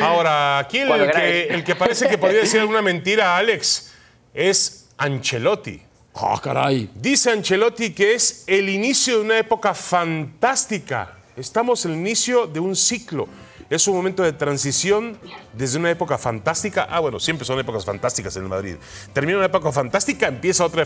Ahora, 0.02 0.58
aquí 0.58 0.78
el 0.78 1.10
que, 1.10 1.44
el 1.48 1.64
que 1.64 1.76
parece 1.76 2.08
que 2.08 2.18
podría 2.18 2.40
decir 2.40 2.60
alguna 2.60 2.82
mentira, 2.82 3.36
Alex, 3.36 3.92
es 4.34 4.86
Ancelotti. 4.98 5.80
¡Ah, 6.14 6.40
caray! 6.42 6.90
Dice 6.94 7.30
Ancelotti 7.30 7.90
que 7.92 8.14
es 8.14 8.44
el 8.46 8.68
inicio 8.68 9.16
de 9.18 9.24
una 9.24 9.38
época 9.38 9.74
fantástica. 9.74 11.12
Estamos 11.36 11.84
en 11.84 11.92
el 11.92 11.98
inicio 11.98 12.46
de 12.46 12.60
un 12.60 12.74
ciclo. 12.74 13.28
Es 13.68 13.88
un 13.88 13.96
momento 13.96 14.22
de 14.22 14.32
transición 14.32 15.18
desde 15.52 15.78
una 15.78 15.90
época 15.90 16.16
fantástica. 16.18 16.86
Ah, 16.88 17.00
bueno, 17.00 17.18
siempre 17.18 17.44
son 17.44 17.58
épocas 17.58 17.84
fantásticas 17.84 18.36
en 18.36 18.44
el 18.44 18.48
Madrid. 18.48 18.76
Termina 19.12 19.38
una 19.38 19.46
época 19.46 19.72
fantástica, 19.72 20.28
empieza 20.28 20.64
otra, 20.64 20.84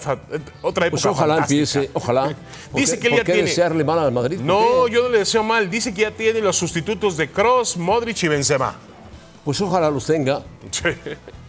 otra 0.62 0.86
época 0.86 0.90
Pues 0.90 1.06
ojalá 1.06 1.34
fantástica. 1.34 1.60
empiece, 1.80 1.90
ojalá. 1.92 2.34
¿Por 2.72 2.80
Dice 2.80 2.94
qué- 2.94 3.00
que 3.00 3.06
él 3.08 3.12
¿por 3.12 3.18
ya 3.18 3.24
qué 3.24 3.32
tiene- 3.34 3.48
desearle 3.48 3.84
mal 3.84 3.98
al 3.98 4.12
Madrid? 4.12 4.38
¿Por 4.38 4.46
No, 4.46 4.88
yo 4.88 5.02
no 5.02 5.08
le 5.10 5.18
deseo 5.18 5.42
mal. 5.42 5.68
Dice 5.70 5.92
que 5.92 6.00
ya 6.02 6.10
tiene 6.10 6.40
los 6.40 6.56
sustitutos 6.56 7.16
de 7.18 7.30
Cross, 7.30 7.76
Modric 7.76 8.22
y 8.22 8.28
Benzema. 8.28 8.74
Pues 9.44 9.60
ojalá 9.60 9.90
los 9.90 10.04
tenga. 10.06 10.42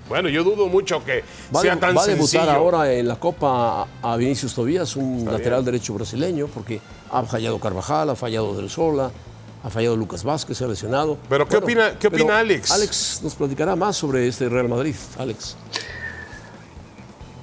Bueno, 0.07 0.27
yo 0.29 0.43
dudo 0.43 0.67
mucho 0.67 1.03
que 1.05 1.24
Va, 1.55 1.62
sea 1.62 1.79
tan 1.79 1.95
va 1.95 2.03
a 2.03 2.07
debutar 2.07 2.29
sencillo. 2.41 2.51
ahora 2.51 2.91
en 2.91 3.07
la 3.07 3.15
Copa 3.17 3.88
a 4.01 4.17
Vinicius 4.17 4.53
Tobías, 4.53 4.95
un 4.98 5.25
lateral 5.25 5.63
derecho 5.63 5.93
brasileño, 5.93 6.48
porque 6.48 6.81
ha 7.12 7.24
fallado 7.24 7.60
Carvajal, 7.60 8.10
ha 8.10 8.15
fallado 8.15 8.53
Del 8.55 8.69
Sola, 8.69 9.10
ha 9.63 9.69
fallado 9.69 9.95
Lucas 9.95 10.24
Vázquez, 10.24 10.57
se 10.57 10.65
ha 10.65 10.67
lesionado. 10.67 11.17
Pero, 11.29 11.48
¿qué 11.48 11.57
opina- 11.57 11.91
qué 11.98 12.10
pero 12.12 12.24
opina 12.24 12.39
Alex? 12.39 12.71
Alex 12.71 13.21
nos 13.24 13.36
platicará 13.36 13.75
más 13.77 13.95
sobre 13.95 14.27
este 14.27 14.50
Real 14.50 14.67
Madrid. 14.67 14.95
Alex. 15.17 15.55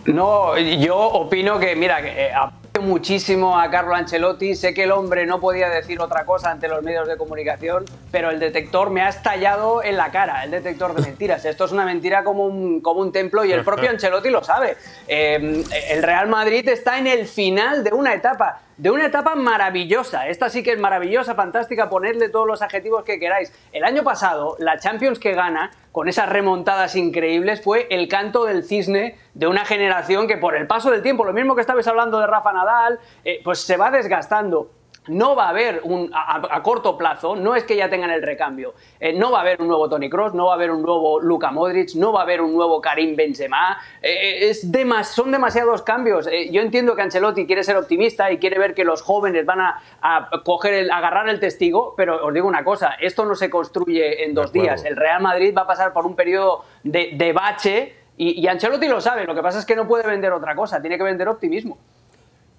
No, 0.06 0.58
yo 0.58 0.96
opino 0.96 1.58
que, 1.58 1.76
mira, 1.76 2.00
que 2.02 2.08
eh, 2.08 2.32
aprecio 2.32 2.67
muchísimo 2.80 3.58
a 3.58 3.70
Carlo 3.70 3.94
Ancelotti. 3.94 4.54
Sé 4.54 4.74
que 4.74 4.84
el 4.84 4.92
hombre 4.92 5.26
no 5.26 5.40
podía 5.40 5.68
decir 5.68 6.00
otra 6.00 6.24
cosa 6.24 6.50
ante 6.50 6.68
los 6.68 6.82
medios 6.82 7.08
de 7.08 7.16
comunicación, 7.16 7.84
pero 8.10 8.30
el 8.30 8.38
detector 8.38 8.90
me 8.90 9.02
ha 9.02 9.08
estallado 9.08 9.82
en 9.82 9.96
la 9.96 10.10
cara, 10.10 10.44
el 10.44 10.50
detector 10.50 10.94
de 10.94 11.02
mentiras. 11.02 11.44
Esto 11.44 11.64
es 11.64 11.72
una 11.72 11.84
mentira 11.84 12.24
como 12.24 12.46
un, 12.46 12.80
como 12.80 13.00
un 13.00 13.12
templo 13.12 13.44
y 13.44 13.52
el 13.52 13.64
propio 13.64 13.90
Ancelotti 13.90 14.30
lo 14.30 14.42
sabe. 14.42 14.76
Eh, 15.06 15.64
el 15.90 16.02
Real 16.02 16.28
Madrid 16.28 16.68
está 16.68 16.98
en 16.98 17.06
el 17.06 17.26
final 17.26 17.84
de 17.84 17.92
una 17.92 18.14
etapa. 18.14 18.62
De 18.78 18.92
una 18.92 19.06
etapa 19.06 19.34
maravillosa. 19.34 20.28
Esta 20.28 20.48
sí 20.48 20.62
que 20.62 20.70
es 20.70 20.78
maravillosa, 20.78 21.34
fantástica, 21.34 21.90
ponerle 21.90 22.28
todos 22.28 22.46
los 22.46 22.62
adjetivos 22.62 23.02
que 23.02 23.18
queráis. 23.18 23.52
El 23.72 23.82
año 23.82 24.04
pasado, 24.04 24.54
la 24.60 24.78
Champions 24.78 25.18
que 25.18 25.32
gana, 25.32 25.72
con 25.90 26.08
esas 26.08 26.28
remontadas 26.28 26.94
increíbles, 26.94 27.60
fue 27.60 27.88
el 27.90 28.06
canto 28.06 28.44
del 28.44 28.62
cisne 28.62 29.18
de 29.34 29.48
una 29.48 29.64
generación 29.64 30.28
que 30.28 30.36
por 30.36 30.54
el 30.54 30.68
paso 30.68 30.92
del 30.92 31.02
tiempo, 31.02 31.24
lo 31.24 31.32
mismo 31.32 31.56
que 31.56 31.60
estabais 31.60 31.88
hablando 31.88 32.20
de 32.20 32.28
Rafa 32.28 32.52
Nadal, 32.52 33.00
eh, 33.24 33.40
pues 33.42 33.62
se 33.62 33.76
va 33.76 33.90
desgastando. 33.90 34.70
No 35.08 35.34
va 35.34 35.46
a 35.46 35.48
haber 35.50 35.80
un, 35.84 36.10
a, 36.14 36.62
corto 36.62 36.96
plazo, 36.96 37.36
no 37.36 37.54
es 37.54 37.64
que 37.64 37.76
ya 37.76 37.88
tengan 37.88 38.10
el 38.10 38.22
recambio, 38.22 38.74
eh, 39.00 39.12
no 39.12 39.30
va 39.30 39.38
a 39.38 39.40
haber 39.42 39.60
un 39.60 39.68
nuevo 39.68 39.88
Tony 39.88 40.08
Cross, 40.10 40.34
no 40.34 40.46
va 40.46 40.52
a 40.52 40.54
haber 40.54 40.70
un 40.70 40.82
nuevo 40.82 41.20
Luka 41.20 41.50
Modric, 41.50 41.94
no 41.94 42.12
va 42.12 42.20
a 42.20 42.22
haber 42.24 42.40
un 42.40 42.54
nuevo 42.54 42.80
Karim 42.80 43.16
Benzema, 43.16 43.78
eh, 44.02 44.48
es 44.48 44.70
demas- 44.70 45.08
son 45.08 45.30
demasiados 45.32 45.82
cambios. 45.82 46.26
Eh, 46.26 46.50
yo 46.52 46.60
entiendo 46.62 46.94
que 46.94 47.02
Ancelotti 47.02 47.46
quiere 47.46 47.64
ser 47.64 47.76
optimista 47.76 48.30
y 48.30 48.38
quiere 48.38 48.58
ver 48.58 48.74
que 48.74 48.84
los 48.84 49.02
jóvenes 49.02 49.46
van 49.46 49.60
a, 49.60 49.80
a 50.00 50.30
coger 50.44 50.74
el, 50.74 50.90
agarrar 50.90 51.28
el 51.28 51.40
testigo, 51.40 51.94
pero 51.96 52.26
os 52.26 52.34
digo 52.34 52.46
una 52.46 52.64
cosa, 52.64 52.94
esto 53.00 53.24
no 53.24 53.34
se 53.34 53.48
construye 53.50 54.24
en 54.24 54.34
dos 54.34 54.52
días. 54.52 54.84
El 54.84 54.96
Real 54.96 55.22
Madrid 55.22 55.54
va 55.56 55.62
a 55.62 55.66
pasar 55.66 55.92
por 55.92 56.06
un 56.06 56.14
periodo 56.16 56.64
de, 56.82 57.10
de 57.14 57.32
bache 57.32 57.94
Y, 58.20 58.44
Ancelotti 58.48 58.88
lo 58.88 59.00
sabe, 59.00 59.24
lo 59.24 59.34
que 59.34 59.42
pasa 59.42 59.60
es 59.60 59.64
que 59.64 59.76
no 59.76 59.86
puede 59.86 60.04
vender 60.04 60.32
otra 60.32 60.56
cosa, 60.56 60.80
tiene 60.80 60.98
que 60.98 61.04
vender 61.04 61.28
optimismo. 61.28 61.78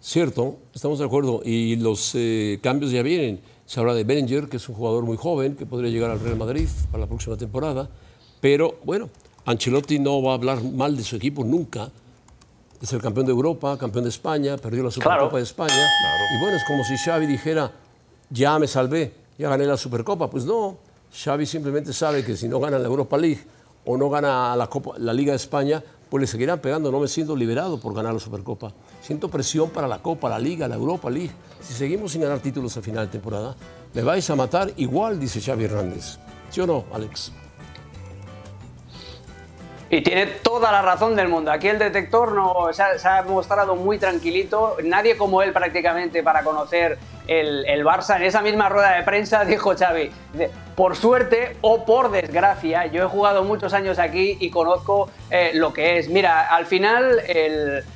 Cierto, 0.01 0.57
estamos 0.73 0.99
de 0.99 1.05
acuerdo. 1.05 1.41
Y 1.43 1.75
los 1.75 2.11
eh, 2.15 2.59
cambios 2.63 2.91
ya 2.91 3.01
vienen. 3.01 3.41
Se 3.65 3.79
habla 3.79 3.93
de 3.93 4.03
Bellinger, 4.03 4.47
que 4.47 4.57
es 4.57 4.69
un 4.69 4.75
jugador 4.75 5.03
muy 5.03 5.17
joven, 5.17 5.55
que 5.55 5.65
podría 5.65 5.91
llegar 5.91 6.09
al 6.09 6.19
Real 6.19 6.37
Madrid 6.37 6.67
para 6.89 7.01
la 7.01 7.07
próxima 7.07 7.35
temporada. 7.37 7.89
Pero 8.41 8.77
bueno, 8.85 9.09
Ancelotti 9.45 9.99
no 9.99 10.21
va 10.21 10.31
a 10.31 10.35
hablar 10.35 10.63
mal 10.63 10.95
de 10.95 11.03
su 11.03 11.15
equipo 11.15 11.43
nunca. 11.43 11.91
Es 12.81 12.93
el 12.93 13.01
campeón 13.01 13.25
de 13.25 13.33
Europa, 13.33 13.77
campeón 13.77 14.05
de 14.05 14.09
España, 14.09 14.55
perdió 14.57 14.83
la 14.83 14.91
Supercopa 14.91 15.37
de 15.37 15.43
España. 15.43 15.73
Y 15.73 16.41
bueno, 16.41 16.55
es 16.55 16.63
como 16.65 16.83
si 16.85 16.95
Xavi 16.97 17.25
dijera, 17.25 17.71
ya 18.29 18.57
me 18.57 18.67
salvé, 18.67 19.11
ya 19.37 19.49
gané 19.49 19.65
la 19.65 19.75
Supercopa. 19.75 20.29
Pues 20.29 20.45
no, 20.45 20.77
Xavi 21.13 21.45
simplemente 21.45 21.91
sabe 21.91 22.23
que 22.23 22.37
si 22.37 22.47
no 22.47 22.59
gana 22.59 22.79
la 22.79 22.87
Europa 22.87 23.17
League 23.17 23.41
o 23.85 23.97
no 23.97 24.09
gana 24.09 24.55
la, 24.55 24.67
Copa, 24.67 24.93
la 24.97 25.11
Liga 25.13 25.33
de 25.33 25.37
España, 25.37 25.83
pues 26.09 26.21
le 26.21 26.27
seguirán 26.27 26.59
pegando. 26.59 26.89
No 26.89 27.01
me 27.01 27.09
siento 27.09 27.35
liberado 27.35 27.79
por 27.81 27.93
ganar 27.93 28.13
la 28.13 28.19
Supercopa. 28.19 28.71
Siento 29.09 29.27
presión 29.27 29.71
para 29.71 29.87
la 29.87 30.03
Copa, 30.03 30.29
la 30.29 30.37
Liga, 30.37 30.67
la 30.67 30.75
Europa 30.75 31.09
League. 31.09 31.31
Si 31.61 31.73
seguimos 31.73 32.11
sin 32.11 32.21
ganar 32.21 32.41
títulos 32.41 32.77
a 32.77 32.81
final 32.83 33.07
de 33.07 33.11
temporada, 33.11 33.55
me 33.95 34.03
vais 34.03 34.29
a 34.29 34.35
matar 34.35 34.69
igual, 34.77 35.19
dice 35.19 35.41
Xavi 35.41 35.63
Hernández. 35.63 36.19
¿Sí 36.51 36.61
o 36.61 36.67
no, 36.67 36.85
Alex? 36.93 37.31
Y 39.89 40.03
tiene 40.03 40.27
toda 40.27 40.71
la 40.71 40.83
razón 40.83 41.15
del 41.15 41.27
mundo. 41.27 41.51
Aquí 41.51 41.67
el 41.69 41.79
detector 41.79 42.33
no, 42.33 42.67
se 42.71 42.83
ha, 42.83 43.23
mostrado 43.23 43.75
muy 43.75 43.97
tranquilito. 43.97 44.77
Nadie 44.83 45.17
como 45.17 45.41
él 45.41 45.53
prácticamente 45.53 46.21
para 46.21 46.43
conocer 46.43 46.99
el, 47.29 47.65
el, 47.67 47.85
Barça. 47.85 48.17
En 48.17 48.23
esa 48.23 48.41
misma 48.41 48.69
rueda 48.69 48.95
de 48.95 49.03
prensa 49.03 49.45
dijo 49.45 49.75
Xavi, 49.77 50.09
por 50.75 50.95
suerte 50.95 51.57
o 51.61 51.85
por 51.85 52.09
desgracia, 52.11 52.85
yo 52.87 53.03
he 53.03 53.07
jugado 53.07 53.43
muchos 53.43 53.73
años 53.73 53.99
aquí 53.99 54.37
y 54.39 54.49
conozco 54.49 55.09
eh, 55.29 55.51
lo 55.53 55.73
que 55.73 55.99
es. 55.99 56.09
Mira, 56.09 56.47
al 56.47 56.65
final 56.65 57.21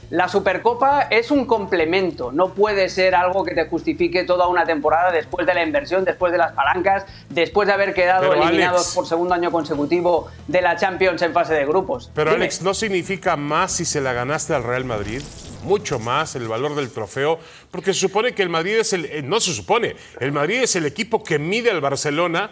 la 0.10 0.28
Supercopa 0.28 1.08
es 1.10 1.32
un 1.32 1.46
complemento, 1.46 2.32
no 2.32 2.54
puede 2.54 2.90
ser 2.90 3.16
algo 3.16 3.44
que 3.44 3.56
te 3.56 3.66
justifique 3.68 4.26
toda 4.26 4.48
una 4.48 4.66
temporada 4.66 5.12
después 5.12 5.48
de 5.48 5.54
la 5.54 5.64
inversión, 5.64 6.04
después 6.04 6.32
de 6.32 6.38
las 6.38 6.52
palancas, 6.52 7.06
después 7.30 7.68
de 7.68 7.74
haber 7.74 7.94
quedado 7.94 8.34
eliminados 8.34 8.94
por 8.94 9.08
segundo 9.08 9.34
año 9.34 9.52
consecutivo 9.52 10.30
de 10.48 10.62
la 10.62 10.76
Champions 10.76 11.22
en 11.22 11.34
fase 11.34 11.54
de 11.54 11.66
grupos. 11.66 12.12
Pero 12.14 12.32
Alex, 12.32 12.62
¿no 12.62 12.74
significa 12.74 13.36
más 13.38 13.72
si 13.72 13.86
se 13.86 14.02
la 14.02 14.14
ganaste 14.14 14.54
al 14.54 14.64
Real 14.64 14.86
Madrid? 14.86 15.22
Mucho 15.64 16.00
más 16.00 16.36
el 16.36 16.48
valor 16.48 16.76
del 16.76 16.92
trofeo, 16.92 17.40
porque 17.72 17.94
se 17.94 18.02
supone 18.02 18.34
que 18.34 18.44
el 18.44 18.50
Madrid 18.50 18.80
es 18.80 18.94
el, 18.94 19.06
eh, 19.06 19.22
no 19.24 19.40
se 19.40 19.54
supone, 19.54 19.96
el 20.20 20.32
Madrid 20.32 20.62
es 20.64 20.76
el 20.76 20.86
equipo 20.86 21.24
que 21.24 21.40
mide 21.40 21.72
al 21.72 21.82
Barcelona 21.82 22.52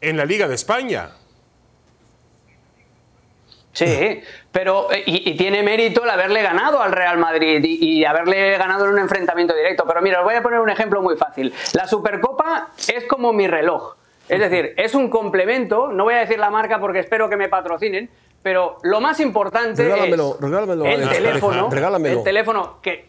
en 0.00 0.16
la 0.16 0.24
Liga 0.24 0.48
de 0.48 0.54
España. 0.54 1.10
Sí, 3.72 4.22
pero 4.50 4.90
eh, 4.92 5.04
y, 5.06 5.36
tiene 5.36 5.62
mérito 5.62 6.02
el 6.02 6.10
haberle 6.10 6.42
ganado 6.42 6.82
al 6.82 6.90
Real 6.90 7.16
Madrid 7.18 7.64
y, 7.64 8.04
haberle 8.04 8.58
ganado 8.58 8.86
en 8.86 8.92
un 8.92 8.98
enfrentamiento 8.98 9.54
directo. 9.54 9.84
Pero 9.86 10.02
mira, 10.02 10.18
os 10.18 10.24
voy 10.24 10.34
a 10.34 10.42
poner 10.42 10.58
un 10.58 10.70
ejemplo 10.70 11.00
muy 11.00 11.16
fácil. 11.16 11.52
La 11.74 11.86
Supercopa 11.86 12.70
es 12.88 13.04
como 13.04 13.32
mi 13.32 13.46
reloj. 13.46 13.94
Es 14.28 14.40
decir, 14.40 14.74
es 14.76 14.94
un 14.94 15.08
complemento, 15.08 15.88
no 15.88 16.04
voy 16.04 16.14
a 16.14 16.18
decir 16.18 16.38
la 16.38 16.50
marca 16.50 16.80
porque 16.80 16.98
espero 16.98 17.30
que 17.30 17.36
me 17.36 17.48
patrocinen, 17.48 18.10
pero 18.42 18.78
lo 18.82 19.00
más 19.00 19.20
importante 19.20 19.82
es 19.82 19.94
el 19.94 20.00
teléfono, 21.08 21.68
regálamelo. 21.70 22.18
el 22.18 22.24
teléfono 22.24 22.78
que 22.82 23.08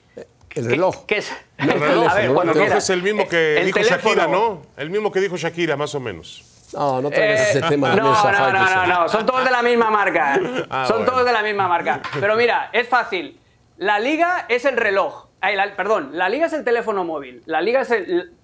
el 0.59 0.69
reloj. 0.69 1.05
¿Qué, 1.05 1.17
es? 1.17 1.31
El 1.57 1.71
reloj. 1.79 2.09
A 2.09 2.15
ver, 2.15 2.33
cuando 2.33 2.53
es 2.61 2.89
el 2.89 3.01
mismo 3.01 3.27
que 3.27 3.61
dijo 3.65 3.79
Shakira, 3.79 4.27
¿no? 4.27 4.61
El 4.77 4.89
mismo 4.89 5.11
que 5.11 5.19
dijo 5.19 5.37
Shakira, 5.37 5.75
más 5.75 5.95
o 5.95 5.99
menos. 5.99 6.43
No, 6.73 7.01
no 7.01 7.09
traigas 7.09 7.49
ese 7.49 7.59
eh, 7.59 7.63
tema. 7.67 7.95
No, 7.95 8.13
no, 8.13 8.51
no, 8.51 8.51
no, 8.51 8.87
no, 8.87 9.09
son 9.09 9.25
todos 9.25 9.43
de 9.43 9.51
la 9.51 9.63
misma 9.63 9.89
marca. 9.89 10.39
Ah, 10.69 10.85
son 10.87 11.05
todos 11.05 11.25
de 11.25 11.31
la 11.31 11.41
misma 11.41 11.67
marca. 11.67 12.01
Pero 12.19 12.35
mira, 12.35 12.69
es 12.73 12.87
fácil. 12.87 13.39
La 13.77 13.97
liga 13.99 14.45
es 14.49 14.65
el 14.65 14.77
reloj. 14.77 15.27
perdón, 15.75 16.11
la 16.13 16.29
liga 16.29 16.45
es 16.45 16.53
el 16.53 16.63
teléfono 16.63 17.03
móvil. 17.03 17.41
La 17.45 17.61
liga 17.61 17.81
es 17.81 17.93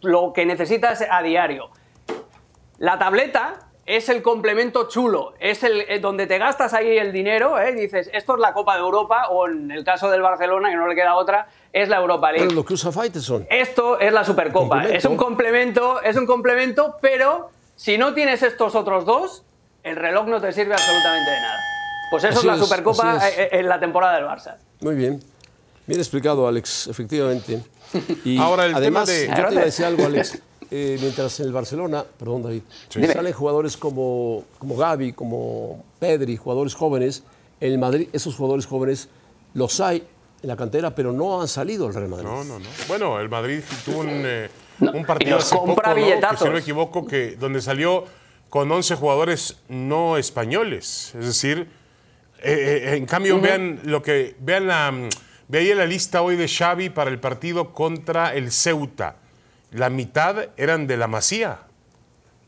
lo 0.02 0.34
que 0.34 0.46
necesitas 0.46 1.04
a 1.08 1.22
diario. 1.22 1.70
La 2.80 2.98
tableta 2.98 3.60
es 3.86 4.10
el 4.10 4.22
complemento 4.22 4.88
chulo, 4.88 5.34
es 5.40 5.64
el 5.64 5.82
eh, 5.82 6.00
donde 6.00 6.26
te 6.26 6.38
gastas 6.40 6.74
ahí 6.74 6.98
el 6.98 7.12
dinero, 7.12 7.60
¿eh? 7.60 7.74
dices, 7.74 8.10
esto 8.14 8.34
es 8.34 8.40
la 8.40 8.54
Copa 8.54 8.76
de 8.76 8.82
Europa, 8.82 9.28
o 9.30 9.48
en 9.48 9.70
el 9.70 9.84
caso 9.84 10.10
del 10.10 10.22
Barcelona, 10.22 10.70
que 10.70 10.76
no 10.76 10.88
le 10.88 10.96
queda 10.96 11.16
otra, 11.16 11.48
es 11.72 11.88
la 11.88 11.98
Europa 11.98 12.32
League. 12.32 12.48
Pero 12.48 12.56
lo 12.56 12.66
que 12.66 12.74
usa 12.74 12.92
son. 12.92 13.46
Esto 13.50 14.00
es 14.00 14.12
la 14.12 14.24
Supercopa, 14.24 14.86
es 14.86 15.06
un 15.06 15.18
complemento, 15.18 16.02
es 16.02 16.18
un 16.18 16.26
complemento, 16.26 16.98
pero 17.00 17.52
si 17.76 17.98
no 17.98 18.14
tienes 18.14 18.42
estos 18.42 18.74
otros 18.74 19.06
dos, 19.06 19.44
el 19.84 19.96
reloj 19.96 20.28
no 20.28 20.42
te 20.42 20.52
sirve 20.52 20.74
absolutamente 20.74 21.30
de 21.32 21.40
nada. 21.42 21.60
Pues 22.10 22.24
eso 22.24 22.40
es 22.40 22.46
la 22.46 22.58
Supercopa 22.58 23.20
eh, 23.28 23.34
eh, 23.38 23.50
en 23.52 23.70
la 23.70 23.80
temporada 23.80 24.16
del 24.16 24.26
Barça. 24.26 24.56
Muy 24.82 24.96
bien. 24.96 25.22
Bien 25.86 26.00
explicado, 26.00 26.48
Alex, 26.48 26.88
efectivamente. 26.88 27.62
Y 28.26 28.40
Ahora 28.40 28.66
el 28.66 28.74
además, 28.76 29.08
de... 29.08 29.28
yo 29.28 29.46
te 29.46 29.54
iba 29.54 29.62
a 29.62 29.66
decir 29.66 29.86
algo, 29.86 30.06
Alex. 30.06 30.42
Eh, 30.72 30.98
mientras 31.00 31.40
en 31.40 31.48
el 31.48 31.54
Barcelona, 31.54 32.04
perdón 32.18 32.44
David, 32.44 32.62
salen 32.90 33.34
jugadores 33.34 33.78
como, 33.78 34.44
como 34.58 34.76
Gaby, 34.76 35.14
como 35.14 35.84
Pedri, 36.00 36.38
jugadores 36.38 36.74
jóvenes, 36.74 37.24
en 37.60 37.72
el 37.72 37.78
Madrid 37.78 38.10
esos 38.14 38.36
jugadores 38.36 38.66
jóvenes 38.66 39.10
los 39.54 39.80
hay 39.80 40.04
en 40.42 40.50
la 40.50 40.56
cantera, 40.58 40.94
pero 40.94 41.12
no 41.12 41.42
han 41.42 41.48
salido 41.48 41.88
al 41.88 41.94
Real 41.94 42.10
Madrid. 42.10 42.26
No, 42.26 42.44
no, 42.44 42.60
no. 42.60 42.66
Bueno, 42.88 43.20
el 43.20 43.30
Madrid 43.30 43.62
tuvo 43.86 44.02
un 44.02 44.26
un 44.80 45.06
partido 45.06 45.38
hace 45.38 45.56
poco, 45.56 45.82
¿no? 45.82 46.38
si 46.38 46.46
no 46.46 46.52
me 46.52 46.60
equivoco, 46.60 47.06
que, 47.06 47.36
donde 47.36 47.62
salió 47.62 48.06
con 48.50 48.72
11 48.72 48.96
jugadores 48.96 49.58
no 49.70 50.18
españoles. 50.18 51.14
Es 51.18 51.26
decir, 51.26 51.68
eh, 52.42 52.84
eh, 52.84 52.96
en 52.96 53.06
cambio, 53.06 53.40
vean 53.40 53.82
lo 53.84 54.02
que. 54.02 54.36
Vean 54.40 54.68
la. 54.68 54.94
Veía 55.48 55.76
la 55.76 55.86
lista 55.86 56.24
hoy 56.24 56.36
de 56.36 56.48
Xavi 56.48 56.90
para 56.90 57.12
el 57.12 57.20
partido 57.20 57.72
contra 57.74 58.34
el 58.34 58.52
Ceuta. 58.52 59.18
La 59.76 59.90
mitad 59.90 60.38
eran 60.56 60.88
de 60.88 60.96
la 60.96 61.08
Masía. 61.08 61.60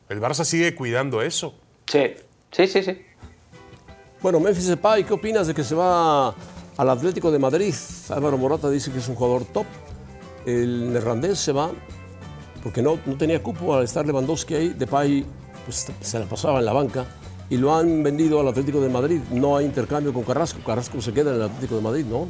El 0.07 0.22
Barça 0.22 0.46
sigue 0.46 0.74
cuidando 0.74 1.22
eso. 1.22 1.53
Sí, 1.86 2.13
sí, 2.51 2.67
sí, 2.67 2.81
sí. 2.81 3.01
Bueno, 4.22 4.39
Memphis 4.39 4.67
Depay, 4.67 5.03
¿qué 5.03 5.13
opinas 5.13 5.46
de 5.46 5.53
que 5.53 5.65
se 5.65 5.75
va 5.75 6.29
al 6.29 6.89
Atlético 6.89 7.29
de 7.29 7.38
Madrid? 7.38 7.75
Álvaro 8.12 8.38
Morata 8.38 8.69
dice 8.69 8.93
que 8.93 9.00
es 9.00 9.10
un 9.10 9.15
jugador 9.15 9.43
top. 9.43 9.65
El 10.46 10.93
neerlandés 10.93 11.38
se 11.38 11.51
va 11.51 11.69
porque 12.63 12.81
no, 12.81 12.98
no 13.05 13.17
tenía 13.17 13.43
cupo 13.43 13.75
al 13.75 13.84
estar 13.84 14.05
Lewandowski 14.05 14.55
ahí, 14.55 14.69
Depay 14.69 15.25
pues, 15.65 15.86
se 16.00 16.19
la 16.19 16.25
pasaba 16.27 16.60
en 16.60 16.65
la 16.65 16.72
banca 16.72 17.05
y 17.50 17.57
lo 17.57 17.75
han 17.75 18.03
vendido 18.03 18.39
al 18.39 18.48
Atlético 18.48 18.79
de 18.79 18.88
Madrid. 18.88 19.19
No 19.31 19.57
hay 19.57 19.65
intercambio 19.65 20.13
con 20.13 20.24
Carrasco, 20.24 20.60
Carrasco 20.65 21.01
se 21.01 21.12
queda 21.12 21.31
en 21.31 21.36
el 21.36 21.41
Atlético 21.43 21.75
de 21.75 21.81
Madrid, 21.81 22.05
¿no? 22.05 22.29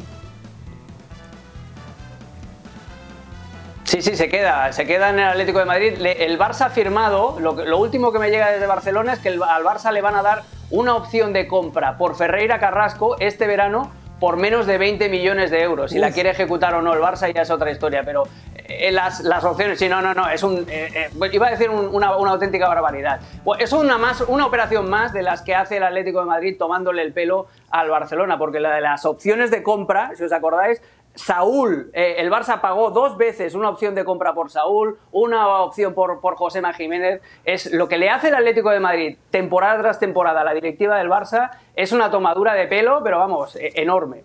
Sí, 3.88 4.02
sí, 4.02 4.18
se 4.18 4.28
queda, 4.28 4.74
se 4.74 4.86
queda 4.86 5.12
en 5.12 5.20
el 5.20 5.30
Atlético 5.30 5.60
de 5.60 5.66
Madrid. 5.66 5.94
el 5.98 6.38
Barça 6.38 6.66
ha 6.66 6.70
firmado, 6.70 7.40
lo, 7.40 7.54
lo, 7.54 7.78
último 7.78 8.12
que 8.12 8.20
me 8.20 8.30
llega 8.30 8.52
desde 8.52 8.68
Barcelona 8.68 9.14
es 9.14 9.20
que 9.20 9.30
al 9.30 9.64
Barça 9.64 9.94
le 9.94 10.02
van 10.02 10.16
a 10.16 10.22
dar 10.22 10.44
una 10.72 10.94
opción 10.94 11.32
de 11.32 11.48
compra 11.48 11.98
por 11.98 12.18
Ferreira 12.18 12.60
Carrasco 12.60 13.16
este 13.22 13.48
verano 13.48 13.90
por 14.20 14.38
menos 14.38 14.66
de 14.66 14.78
20 14.78 15.10
millones 15.10 15.52
de 15.52 15.62
euros. 15.62 15.92
Si 15.92 16.00
la 16.00 16.12
quiere 16.12 16.32
ejecutar 16.32 16.74
o 16.74 16.82
no 16.82 16.94
el 16.94 17.00
Barça 17.00 17.32
ya 17.34 17.42
es 17.44 17.50
otra 17.52 17.72
historia, 17.72 18.02
pero 18.04 18.24
eh, 18.56 18.92
las, 18.92 19.22
las, 19.22 19.44
opciones, 19.44 19.78
sí, 19.80 19.88
no, 19.88 20.02
no, 20.02 20.14
no, 20.14 20.28
es 20.30 20.44
un, 20.44 20.66
eh, 20.70 21.10
eh, 21.12 21.30
iba 21.32 21.48
a 21.48 21.52
decir 21.52 21.70
una, 21.70 22.08
auténtica 22.08 22.68
barbaridad. 22.68 23.20
Es 23.60 23.72
una, 23.74 23.98
más, 23.98 24.22
una 24.22 24.46
operación 24.46 24.90
más 24.90 25.14
de 25.14 25.22
las 25.22 25.42
que 25.42 25.56
hace 25.56 25.78
el 25.78 25.84
Atlético 25.84 26.20
de 26.20 26.26
Madrid 26.26 26.56
tomándole 26.58 27.04
el 27.04 27.14
pelo 27.14 27.48
al 27.70 27.90
Barcelona, 27.90 28.38
porque 28.38 28.60
la 28.60 28.76
de 28.76 28.82
las 28.82 29.06
opciones 29.06 29.52
de 29.52 29.62
compra, 29.62 30.12
si 30.16 30.24
os 30.24 30.32
acordáis, 30.32 30.82
Saúl, 31.18 31.90
el 31.94 32.32
Barça 32.32 32.62
pagó 32.62 32.92
dos 32.92 33.18
veces 33.18 33.56
una 33.56 33.70
opción 33.70 33.96
de 33.96 34.06
compra 34.06 34.34
por 34.34 34.52
Saúl, 34.52 34.98
una 35.12 35.62
opción 35.62 35.94
por, 35.94 36.22
por 36.22 36.36
José 36.36 36.62
Jiménez. 36.76 37.22
Es 37.44 37.72
lo 37.74 37.88
que 37.88 37.98
le 37.98 38.10
hace 38.10 38.30
el 38.30 38.36
Atlético 38.36 38.70
de 38.70 38.80
Madrid 38.80 39.18
temporada 39.32 39.82
tras 39.82 40.00
temporada 40.00 40.42
a 40.42 40.44
la 40.44 40.54
directiva 40.54 40.98
del 40.98 41.10
Barça, 41.10 41.52
es 41.76 41.92
una 41.92 42.10
tomadura 42.12 42.54
de 42.54 42.68
pelo, 42.68 43.02
pero 43.04 43.20
vamos, 43.20 43.56
e, 43.56 43.72
enorme. 43.76 44.24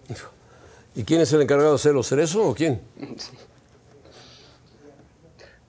¿Y 0.94 1.04
quién 1.04 1.20
es 1.20 1.32
el 1.32 1.42
encargado 1.42 1.70
de 1.70 1.76
hacerlo? 1.76 2.02
¿Cerezo 2.02 2.48
o 2.48 2.54
quién? 2.54 2.82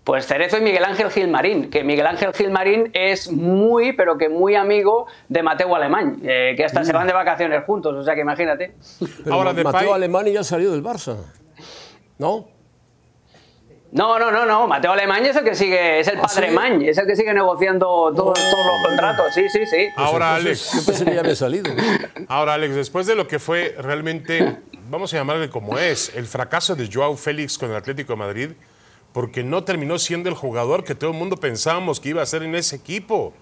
Pues 0.03 0.27
Cerezo 0.27 0.57
y 0.57 0.61
Miguel 0.61 0.83
Ángel 0.83 1.09
Gilmarín, 1.09 1.69
que 1.69 1.83
Miguel 1.83 2.07
Ángel 2.07 2.33
Gilmarín 2.33 2.89
es 2.93 3.31
muy, 3.31 3.93
pero 3.93 4.17
que 4.17 4.27
muy 4.27 4.55
amigo 4.55 5.07
de 5.29 5.43
Mateo 5.43 5.73
Alemán, 5.75 6.19
eh, 6.23 6.53
que 6.57 6.65
hasta 6.65 6.83
se 6.83 6.91
mm. 6.91 6.95
van 6.95 7.07
de 7.07 7.13
vacaciones 7.13 7.63
juntos, 7.63 7.95
o 7.95 8.03
sea 8.03 8.13
que 8.13 8.21
imagínate. 8.21 8.75
Ahora, 9.31 9.53
de 9.53 9.63
Mateo 9.63 9.93
Alemán 9.93 10.25
ya 10.25 10.43
salió 10.43 10.71
del 10.71 10.83
Barça, 10.83 11.15
¿no? 12.17 12.53
No, 13.93 14.17
no, 14.17 14.31
no, 14.31 14.45
no. 14.45 14.67
Mateo 14.67 14.91
Alemán 14.91 15.23
es 15.23 15.35
el 15.35 15.43
que 15.43 15.53
sigue, 15.53 15.99
es 15.99 16.07
el 16.07 16.17
¿Ah, 16.17 16.23
padre 16.23 16.49
Mañ, 16.49 16.81
es 16.81 16.97
el 16.97 17.05
que 17.05 17.15
sigue 17.15 17.31
negociando 17.31 18.11
todos, 18.15 18.39
los 18.39 18.87
contratos. 18.87 19.33
Sí, 19.35 19.47
sí, 19.49 19.67
sí. 19.67 19.87
Ahora, 19.95 20.35
Alex. 20.35 20.73
Yo 20.73 20.85
pensé 20.85 21.05
que 21.05 21.13
ya 21.13 21.19
había 21.19 21.35
salido. 21.35 21.71
Ahora, 22.27 22.55
Alex, 22.55 22.75
después 22.75 23.05
de 23.05 23.13
lo 23.13 23.27
que 23.27 23.37
fue 23.37 23.75
realmente, 23.77 24.57
vamos 24.89 25.13
a 25.13 25.17
llamarle 25.17 25.47
como 25.49 25.77
es, 25.77 26.11
el 26.15 26.25
fracaso 26.25 26.75
de 26.75 26.89
Joao 26.91 27.15
Félix 27.15 27.55
con 27.59 27.69
el 27.69 27.75
Atlético 27.75 28.13
de 28.13 28.17
Madrid, 28.17 28.49
porque 29.13 29.43
no 29.43 29.63
terminó 29.63 29.99
siendo 29.99 30.27
el 30.27 30.35
jugador 30.35 30.83
que 30.83 30.95
todo 30.95 31.11
el 31.11 31.17
mundo 31.17 31.37
pensábamos 31.37 31.99
que 31.99 32.09
iba 32.09 32.21
a 32.21 32.25
ser 32.25 32.43
en 32.43 32.55
ese 32.55 32.75
equipo. 32.75 33.33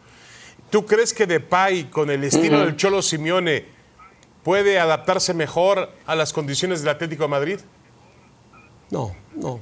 ¿Tú 0.69 0.85
crees 0.85 1.13
que 1.13 1.25
Depay, 1.25 1.85
con 1.85 2.09
el 2.09 2.23
estilo 2.23 2.59
del 2.59 2.75
Cholo 2.75 3.01
Simeone, 3.01 3.65
puede 4.43 4.79
adaptarse 4.79 5.33
mejor 5.33 5.89
a 6.05 6.15
las 6.15 6.33
condiciones 6.33 6.81
del 6.81 6.89
Atlético 6.89 7.23
de 7.23 7.29
Madrid? 7.29 7.59
No, 8.89 9.15
no. 9.33 9.59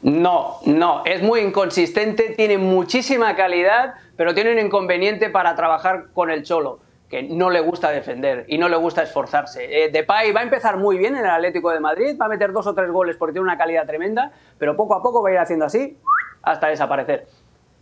No, 0.00 0.58
no, 0.64 1.04
es 1.04 1.22
muy 1.22 1.40
inconsistente, 1.40 2.34
tiene 2.36 2.56
muchísima 2.56 3.34
calidad, 3.34 3.94
pero 4.16 4.32
tiene 4.32 4.52
un 4.52 4.60
inconveniente 4.60 5.28
para 5.28 5.56
trabajar 5.56 6.10
con 6.14 6.30
el 6.30 6.44
Cholo, 6.44 6.78
que 7.08 7.22
no 7.22 7.48
le 7.50 7.60
gusta 7.60 7.90
defender 7.90 8.44
y 8.48 8.58
no 8.58 8.68
le 8.68 8.76
gusta 8.76 9.02
esforzarse. 9.02 9.64
Eh, 9.84 9.90
Depay 9.90 10.32
va 10.32 10.40
a 10.40 10.42
empezar 10.42 10.76
muy 10.76 10.98
bien 10.98 11.14
en 11.16 11.24
el 11.24 11.30
Atlético 11.30 11.70
de 11.70 11.80
Madrid, 11.80 12.16
va 12.20 12.26
a 12.26 12.28
meter 12.28 12.52
dos 12.52 12.66
o 12.66 12.74
tres 12.74 12.90
goles 12.90 13.16
porque 13.16 13.32
tiene 13.32 13.44
una 13.44 13.56
calidad 13.56 13.86
tremenda, 13.86 14.32
pero 14.58 14.76
poco 14.76 14.94
a 14.94 15.02
poco 15.02 15.22
va 15.22 15.30
a 15.30 15.32
ir 15.32 15.38
haciendo 15.38 15.64
así 15.64 15.96
hasta 16.42 16.68
desaparecer. 16.68 17.26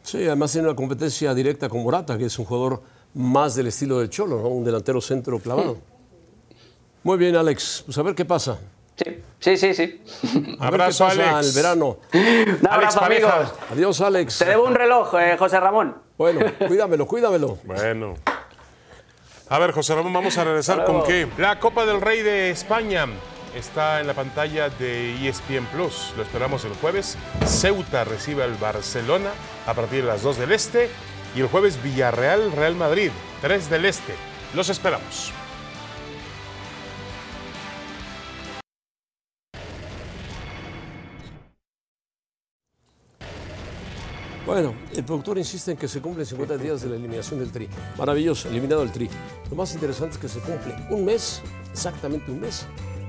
Sí, 0.03 0.25
además 0.27 0.53
tiene 0.53 0.69
una 0.69 0.77
competencia 0.77 1.35
directa 1.35 1.69
con 1.69 1.83
Morata, 1.83 2.17
que 2.17 2.27
es 2.27 2.39
un 2.39 2.45
jugador 2.45 2.83
más 3.15 3.57
del 3.57 3.67
estilo 3.67 3.99
del 3.99 4.11
Cholo, 4.11 4.41
¿no? 4.41 4.49
un 4.49 4.63
delantero 4.65 5.01
centro 5.01 5.39
clavado. 5.41 5.79
Muy 7.03 7.19
bien, 7.19 7.35
Alex. 7.35 7.83
Pues 7.85 7.99
a 7.99 8.03
ver 8.03 8.15
qué 8.15 8.25
pasa. 8.25 8.59
Sí, 8.97 9.23
sí, 9.41 9.57
sí. 9.57 9.75
sí. 9.75 10.01
A 10.61 10.71
ver 10.71 10.81
qué 10.81 10.85
Abrazo, 10.85 11.05
pasa 11.05 11.31
Alex. 11.39 11.49
el 11.49 11.55
verano. 11.63 11.99
Un 12.15 12.67
abrazo, 12.69 13.01
Pareja. 13.01 13.35
amigos. 13.37 13.55
Adiós, 13.73 14.01
Alex. 14.01 14.39
Te 14.39 14.45
debo 14.45 14.65
un 14.65 14.75
reloj, 14.75 15.15
eh, 15.19 15.37
José 15.39 15.59
Ramón. 15.61 15.97
Bueno, 16.17 16.41
cuídamelo, 16.67 17.07
cuídamelo. 17.07 17.59
Bueno. 17.65 18.15
A 19.49 19.61
ver, 19.61 19.71
José 19.71 19.95
Ramón, 19.95 20.13
vamos 20.13 20.37
a 20.39 20.45
regresar 20.45 20.85
con 20.85 21.05
qué. 21.05 21.29
La 21.39 21.61
Copa 21.61 21.87
del 21.87 22.01
Rey 22.01 22.23
de 22.23 22.51
España 22.51 23.07
está 23.55 24.01
en 24.01 24.09
la 24.09 24.15
pantalla 24.15 24.71
de 24.71 25.29
ESPN 25.29 25.67
Plus. 25.67 26.13
Lo 26.17 26.25
esperamos 26.25 26.65
el 26.65 26.75
jueves. 26.75 27.17
Ceuta 27.47 28.03
recibe 28.03 28.43
al 28.43 28.55
Barcelona 28.55 29.31
a 29.65 29.73
partir 29.75 30.03
de 30.03 30.09
las 30.09 30.23
2 30.23 30.39
del 30.39 30.51
Este. 30.51 30.91
Y 31.37 31.43
el 31.43 31.47
jueves 31.47 31.81
Villarreal, 31.81 32.51
Real 32.51 32.75
Madrid, 32.75 33.13
3 33.41 33.71
del 33.71 33.85
Este. 33.85 34.15
Los 34.53 34.69
esperamos. 34.69 35.33
Bueno, 44.47 44.75
el 44.95 45.05
productor 45.05 45.39
insiste 45.39 45.73
en 45.73 45.77
que 45.77 45.89
se 45.89 46.01
cumplen 46.01 46.25
50 46.25 46.57
días 46.57 46.81
de 46.81 46.89
la 46.89 46.95
eliminación 46.95 47.41
del 47.41 47.51
Tri. 47.51 47.69
Maravilloso, 47.99 48.49
eliminado 48.49 48.85
el 48.85 48.93
Tri. 48.93 49.11
Lo 49.51 49.57
más 49.57 49.75
interesante 49.75 50.15
es 50.15 50.19
que 50.19 50.29
se 50.29 50.39
cumple 50.39 50.73
un 50.89 51.05
mes, 51.05 51.43
exactamente 51.73 52.31
un 52.31 52.41
mes, 52.41 52.65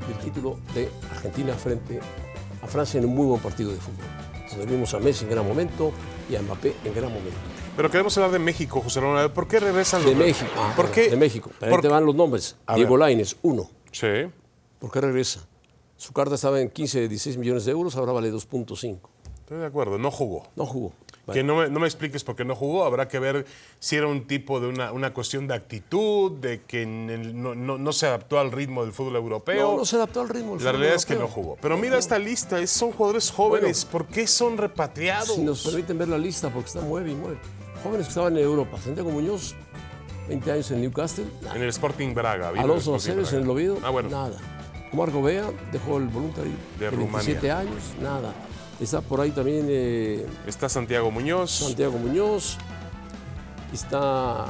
del 0.07 0.17
título 0.17 0.57
de 0.73 0.89
Argentina 1.11 1.53
frente 1.53 1.99
a 2.63 2.65
Francia 2.65 2.97
en 2.99 3.05
un 3.05 3.15
muy 3.15 3.27
buen 3.27 3.39
partido 3.39 3.71
de 3.71 3.77
fútbol. 3.77 4.05
Donde 4.49 4.65
vimos 4.65 4.95
a 4.95 4.99
Messi 4.99 5.25
en 5.25 5.31
gran 5.31 5.47
momento 5.47 5.91
y 6.27 6.35
a 6.35 6.41
Mbappé 6.41 6.75
en 6.83 6.95
gran 6.95 7.13
momento. 7.13 7.37
Pero 7.75 7.91
queremos 7.91 8.17
hablar 8.17 8.31
de 8.31 8.39
México, 8.39 8.81
José 8.81 8.99
¿Por 9.35 9.47
qué 9.47 9.59
regresan 9.59 10.01
los 10.03 10.17
De 10.17 10.17
México. 10.17 10.49
ah, 10.57 10.73
¿Por 10.75 10.89
qué? 10.89 11.09
De 11.09 11.17
México. 11.17 11.51
Ahí 11.61 11.69
¿Por 11.69 11.81
te 11.81 11.87
van 11.87 12.03
los 12.03 12.15
nombres. 12.15 12.55
A 12.65 12.73
Diego 12.73 12.95
ver. 12.95 13.01
Lainez, 13.01 13.35
uno. 13.43 13.69
Sí. 13.91 14.07
¿Por 14.79 14.91
qué 14.91 15.01
regresa? 15.01 15.45
Su 15.97 16.13
carta 16.13 16.33
estaba 16.33 16.59
en 16.59 16.71
15, 16.71 17.07
16 17.07 17.37
millones 17.37 17.65
de 17.65 17.73
euros, 17.73 17.95
ahora 17.95 18.13
vale 18.13 18.33
2.5. 18.33 18.99
Estoy 19.41 19.57
de 19.59 19.65
acuerdo, 19.65 19.99
no 19.99 20.09
jugó. 20.09 20.47
No 20.55 20.65
jugó. 20.65 20.93
Que 21.33 21.43
no 21.43 21.57
me, 21.57 21.69
no 21.69 21.79
me 21.79 21.87
expliques 21.87 22.23
por 22.23 22.35
qué 22.35 22.45
no 22.45 22.55
jugó. 22.55 22.85
Habrá 22.85 23.07
que 23.07 23.19
ver 23.19 23.45
si 23.79 23.95
era 23.95 24.07
un 24.07 24.27
tipo 24.27 24.59
de 24.59 24.67
una, 24.67 24.91
una 24.91 25.13
cuestión 25.13 25.47
de 25.47 25.53
actitud, 25.55 26.31
de 26.33 26.61
que 26.63 26.85
no, 26.85 27.53
no- 27.55 27.77
no 27.77 27.91
se 27.93 28.07
adaptó 28.07 28.39
al 28.39 28.51
ritmo 28.51 28.83
del 28.83 28.93
fútbol 28.93 29.15
europeo. 29.17 29.71
No, 29.71 29.77
no 29.77 29.85
se 29.85 29.95
adaptó 29.97 30.21
al 30.21 30.29
ritmo. 30.29 30.55
del 30.55 30.63
La 30.63 30.71
fútbol 30.71 30.73
realidad 30.79 30.95
es 30.95 31.05
que 31.05 31.13
no 31.15 31.21
europeo. 31.21 31.43
jugó. 31.43 31.57
Pero 31.61 31.77
mira 31.77 31.97
esta 31.97 32.17
lista, 32.17 32.59
es- 32.59 32.71
son 32.71 32.91
jugadores 32.91 33.29
jóvenes. 33.31 33.83
¿Por 33.85 34.05
qué 34.07 34.25
son 34.27 34.57
repatriados? 34.57 35.35
Si 35.35 35.41
nos 35.41 35.63
permiten 35.65 35.97
ver 35.97 36.07
la 36.07 36.17
lista, 36.17 36.49
porque 36.49 36.67
está 36.67 36.81
mueve 36.81 37.11
y 37.11 37.15
mueve. 37.15 37.37
Jóvenes 37.83 38.07
que 38.07 38.09
estaban 38.09 38.37
en 38.37 38.43
Europa. 38.43 38.77
Santiago 38.83 39.11
Muñoz, 39.11 39.53
20 40.27 40.51
años 40.51 40.71
en 40.71 40.81
Newcastle. 40.81 41.25
nada. 41.41 41.55
En 41.55 41.61
el 41.61 41.69
Sporting 41.69 42.13
Braga. 42.13 42.49
Alonso 42.49 42.95
Aceves 42.95 43.31
en 43.33 43.43
el. 43.43 43.49
Oviedo. 43.49 43.77
Ah, 43.83 43.89
bueno. 43.89 44.09
Nada. 44.09 44.37
Omar 44.93 45.11
Gobea 45.11 45.51
dejó 45.71 45.97
el 45.97 46.07
voluntary 46.07 46.53
De 46.79 46.89
27 46.89 47.51
años. 47.51 47.75
Nada. 48.01 48.33
Está 48.79 49.01
por 49.01 49.19
ahí 49.21 49.31
también 49.31 49.65
eh, 49.69 50.25
Está 50.45 50.69
Santiago 50.69 51.09
Muñoz, 51.11 51.51
Santiago 51.51 51.97
Muñoz. 51.97 52.57
Está. 53.73 54.45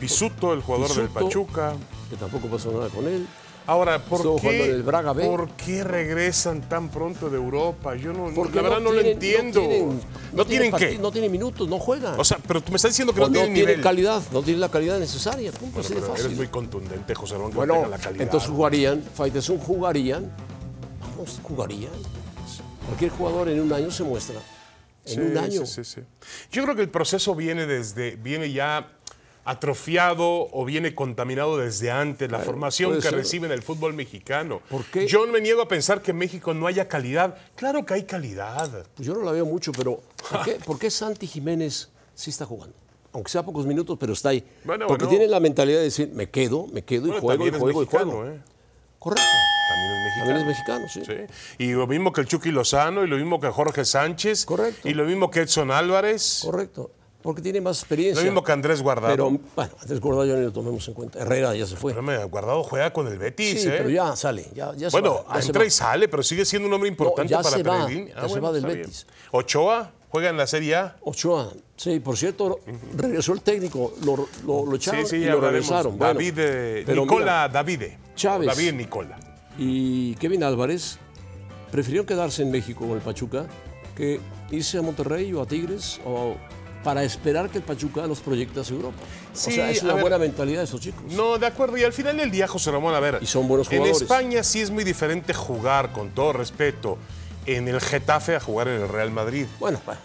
Pisuto, 0.00 0.52
el 0.52 0.60
jugador 0.62 0.94
del. 0.94 1.08
Pachuca. 1.08 1.74
que 2.10 2.16
tampoco 2.16 2.48
pasó 2.48 2.70
nada 2.72 2.88
con 2.88 3.06
él. 3.06 3.26
Ahora, 3.68 3.98
¿por 3.98 4.18
Estuvo 4.18 4.40
qué, 4.40 4.64
en 4.64 4.70
el 4.76 4.82
Braga 4.84 5.12
B. 5.12 5.24
¿por 5.26 5.48
qué 5.50 5.82
regresan 5.82 6.60
tan 6.68 6.88
pronto 6.88 7.28
de 7.28 7.36
Europa? 7.36 7.96
Yo 7.96 8.12
no, 8.12 8.32
Porque 8.32 8.56
la 8.56 8.62
verdad 8.62 8.78
no, 8.78 8.92
lo 8.92 9.02
tienen- 9.02 9.12
entiendo. 9.14 9.60
No 9.60 9.66
tienen, 9.66 10.00
¿No 10.32 10.44
tienen 10.46 10.72
qué? 10.72 10.98
No 10.98 11.10
tienen 11.10 11.32
minutos, 11.32 11.68
no 11.68 11.80
juegan. 11.80 12.14
O 12.18 12.22
sea, 12.22 12.38
pero 12.46 12.60
tú 12.62 12.70
me 12.70 12.76
estás 12.76 12.92
diciendo 12.92 13.12
que 13.12 13.18
no, 13.20 13.26
tienen 13.28 13.54
tienen 13.54 13.70
nivel. 13.70 13.82
calidad, 13.82 14.22
no 14.32 14.40
tienen 14.42 14.60
la 14.60 14.68
calidad 14.68 15.00
necesaria. 15.00 15.50
Punto, 15.50 15.80
Bueno, 15.80 15.88
pero 15.88 16.06
fácil. 16.06 16.26
eres 16.26 16.36
muy 16.38 16.46
contundente, 16.46 17.12
José 17.16 17.34
Ramón, 17.34 17.50
que 17.50 17.54
no 17.54 17.58
Bueno, 17.58 17.74
tenga 17.74 17.88
la 17.88 17.98
calidad. 17.98 18.22
entonces 18.22 18.48
jugarían, 18.50 19.02
Faitelson 19.14 19.58
jugarían, 19.58 20.30
vamos, 21.00 21.40
jugarían. 21.42 21.90
Cualquier 22.86 23.10
jugador 23.10 23.48
en 23.48 23.60
un 23.60 23.72
año 23.72 23.90
se 23.90 24.02
muestra. 24.04 24.36
En 25.06 25.14
Sí, 25.14 25.20
un 25.20 25.38
año. 25.38 25.66
sí, 25.66 25.84
sí, 25.84 25.94
sí. 25.96 26.00
Yo 26.50 26.62
creo 26.64 26.74
que 26.74 26.82
el 26.82 26.88
proceso 26.88 27.34
viene 27.34 27.66
desde, 27.66 28.16
viene 28.16 28.50
ya 28.52 28.92
atrofiado 29.44 30.48
o 30.52 30.64
viene 30.64 30.94
contaminado 30.96 31.56
desde 31.56 31.90
antes, 31.92 32.30
la 32.30 32.40
formación 32.40 33.00
que 33.00 33.10
recibe 33.10 33.46
en 33.46 33.52
el 33.52 33.62
fútbol 33.62 33.94
mexicano. 33.94 34.60
¿Por 34.68 34.84
qué? 34.86 35.06
Yo 35.06 35.24
me 35.28 35.40
niego 35.40 35.62
a 35.62 35.68
pensar 35.68 36.02
que 36.02 36.10
en 36.10 36.18
México 36.18 36.52
no 36.52 36.66
haya 36.66 36.88
calidad. 36.88 37.36
Claro 37.54 37.86
que 37.86 37.94
hay 37.94 38.02
calidad. 38.04 38.84
Pues 38.96 39.06
yo 39.06 39.14
no 39.14 39.22
la 39.22 39.30
veo 39.30 39.46
mucho, 39.46 39.70
pero 39.72 40.00
¿por 40.30 40.42
qué, 40.44 40.52
por 40.54 40.78
qué 40.80 40.90
Santi 40.90 41.28
Jiménez 41.28 41.88
sí 42.14 42.30
está 42.30 42.44
jugando? 42.44 42.74
Aunque 43.12 43.30
sea 43.30 43.44
pocos 43.44 43.64
minutos, 43.66 43.96
pero 44.00 44.12
está 44.12 44.30
ahí. 44.30 44.44
Bueno, 44.64 44.88
Porque 44.88 45.04
bueno. 45.04 45.16
tiene 45.18 45.30
la 45.30 45.38
mentalidad 45.40 45.78
de 45.78 45.84
decir, 45.84 46.10
me 46.12 46.28
quedo, 46.28 46.66
me 46.66 46.82
quedo 46.84 47.06
y 47.06 47.10
Bueno, 47.10 47.20
juego 47.22 47.46
y 47.46 47.50
juego 47.52 47.82
y 47.84 47.86
juego. 47.86 48.26
¿eh? 48.26 48.40
Correcto. 48.98 49.22
También 49.68 49.92
es 49.92 50.04
mexicano. 50.04 50.26
También 50.26 50.36
es 50.36 50.46
mexicano, 50.46 50.86
sí. 50.88 51.02
Sí. 51.04 51.34
Y 51.58 51.72
lo 51.72 51.86
mismo 51.86 52.12
que 52.12 52.20
el 52.20 52.26
Chucky 52.26 52.50
Lozano, 52.50 53.04
y 53.04 53.08
lo 53.08 53.16
mismo 53.16 53.40
que 53.40 53.48
Jorge 53.48 53.84
Sánchez. 53.84 54.44
Correcto. 54.44 54.88
Y 54.88 54.94
lo 54.94 55.04
mismo 55.04 55.30
que 55.30 55.40
Edson 55.40 55.70
Álvarez. 55.70 56.40
Correcto. 56.44 56.90
Porque 57.22 57.42
tiene 57.42 57.60
más 57.60 57.80
experiencia. 57.80 58.22
Lo 58.22 58.30
mismo 58.30 58.44
que 58.44 58.52
Andrés 58.52 58.80
Guardado. 58.80 59.12
Pero, 59.12 59.30
bueno, 59.56 59.72
Andrés 59.80 59.98
Guardado 60.00 60.26
ya 60.26 60.34
ni 60.36 60.44
lo 60.44 60.52
tomemos 60.52 60.86
en 60.86 60.94
cuenta. 60.94 61.18
Herrera 61.18 61.56
ya 61.56 61.66
se 61.66 61.74
fue. 61.74 61.90
Espérame, 61.90 62.24
Guardado 62.30 62.62
juega 62.62 62.92
con 62.92 63.08
el 63.08 63.18
Betis, 63.18 63.62
Sí, 63.62 63.68
¿eh? 63.68 63.74
pero 63.78 63.90
ya 63.90 64.14
sale. 64.14 64.46
Ya, 64.54 64.72
ya 64.76 64.90
se 64.90 64.94
Bueno, 64.96 65.24
va, 65.28 65.34
ya 65.34 65.42
se 65.42 65.48
entra 65.48 65.64
y 65.64 65.70
sale, 65.70 66.06
pero 66.06 66.22
sigue 66.22 66.44
siendo 66.44 66.68
un 66.68 66.74
hombre 66.74 66.88
importante 66.88 67.32
ya 67.32 67.42
para 67.42 67.56
se 67.56 67.62
va, 67.64 67.88
ya 67.90 68.28
se 68.28 68.38
va 68.38 68.52
del 68.52 68.64
bien. 68.64 68.78
Betis. 68.82 69.08
Ochoa 69.32 69.90
juega 70.08 70.30
en 70.30 70.36
la 70.36 70.46
Serie 70.46 70.76
A. 70.76 70.96
Ochoa, 71.00 71.52
sí, 71.74 71.98
por 71.98 72.16
cierto, 72.16 72.60
regresó 72.94 73.32
el 73.32 73.40
técnico, 73.42 73.94
lo, 74.04 74.28
lo, 74.46 74.64
lo 74.64 74.76
echaron 74.76 75.04
Sí, 75.04 75.16
sí, 75.16 75.16
y 75.16 75.24
lo 75.24 75.40
regresaron. 75.40 75.98
Bueno, 75.98 76.14
David, 76.14 76.34
eh, 76.38 76.82
pero 76.86 77.02
Nicola 77.02 77.48
Davide. 77.48 77.98
Chávez. 78.14 78.46
David 78.46 78.72
Nicola. 78.74 79.18
Y 79.58 80.14
Kevin 80.16 80.42
Álvarez 80.44 80.98
prefirieron 81.70 82.06
quedarse 82.06 82.42
en 82.42 82.50
México 82.50 82.86
con 82.86 82.96
el 82.96 83.02
Pachuca 83.02 83.46
que 83.96 84.20
irse 84.50 84.78
a 84.78 84.82
Monterrey 84.82 85.32
o 85.32 85.40
a 85.42 85.46
Tigres 85.46 86.00
o 86.04 86.36
para 86.84 87.02
esperar 87.02 87.50
que 87.50 87.58
el 87.58 87.64
Pachuca 87.64 88.06
los 88.06 88.20
proyecte 88.20 88.60
hacia 88.60 88.76
Europa. 88.76 88.98
Sí, 89.32 89.50
o 89.50 89.54
sea, 89.54 89.70
es 89.70 89.82
una 89.82 89.94
ver, 89.94 90.02
buena 90.02 90.18
mentalidad 90.18 90.58
de 90.58 90.64
esos 90.64 90.80
chicos. 90.80 91.02
No, 91.12 91.36
de 91.36 91.46
acuerdo. 91.46 91.76
Y 91.76 91.82
al 91.82 91.92
final 91.92 92.16
del 92.16 92.30
día, 92.30 92.46
José 92.46 92.70
Ramón, 92.70 92.94
a 92.94 93.00
ver. 93.00 93.18
Y 93.20 93.26
son 93.26 93.48
buenos 93.48 93.66
En 93.72 93.78
jugadores. 93.78 94.02
España 94.02 94.42
sí 94.44 94.60
es 94.60 94.70
muy 94.70 94.84
diferente 94.84 95.34
jugar, 95.34 95.92
con 95.92 96.10
todo 96.10 96.32
respeto, 96.34 96.96
en 97.44 97.66
el 97.66 97.80
Getafe 97.80 98.36
a 98.36 98.40
jugar 98.40 98.68
en 98.68 98.82
el 98.82 98.88
Real 98.88 99.10
Madrid. 99.10 99.46
Bueno, 99.58 99.80
bueno, 99.84 100.00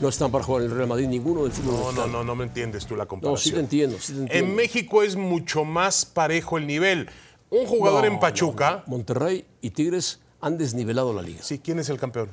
no 0.00 0.08
están 0.08 0.32
para 0.32 0.42
jugar 0.42 0.64
en 0.64 0.70
el 0.70 0.76
Real 0.76 0.88
Madrid 0.88 1.06
ninguno 1.06 1.44
del 1.44 1.52
fútbol 1.52 1.74
No, 1.74 1.78
no, 1.80 1.86
mexicano. 1.86 2.12
no, 2.12 2.24
no 2.24 2.34
me 2.34 2.44
entiendes 2.44 2.86
tú 2.86 2.96
la 2.96 3.04
No, 3.04 3.08
comparación. 3.08 3.42
sí 3.44 3.52
te 3.52 3.60
entiendo, 3.60 3.96
sí 4.00 4.12
te 4.14 4.18
entiendo. 4.22 4.48
En 4.48 4.56
México 4.56 5.02
es 5.04 5.14
mucho 5.14 5.64
más 5.64 6.04
parejo 6.06 6.58
el 6.58 6.66
nivel. 6.66 7.08
Un 7.50 7.66
jugador 7.66 8.02
No, 8.04 8.12
en 8.12 8.20
Pachuca. 8.20 8.82
no. 8.86 8.96
Monterrey 8.96 9.44
y 9.60 9.70
Tigres 9.70 10.20
han 10.40 10.58
desnivelado 10.58 11.12
la 11.12 11.22
liga. 11.22 11.42
Sí, 11.42 11.58
¿quién 11.58 11.78
es 11.78 11.88
el 11.88 11.98
campeón? 11.98 12.30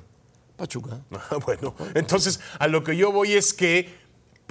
Pachuca. 0.58 1.00
Ah, 1.12 1.38
bueno, 1.46 1.76
entonces 1.96 2.40
a 2.60 2.68
lo 2.68 2.84
que 2.84 2.96
yo 2.96 3.12
voy 3.12 3.34
es 3.34 3.54
que 3.54 3.90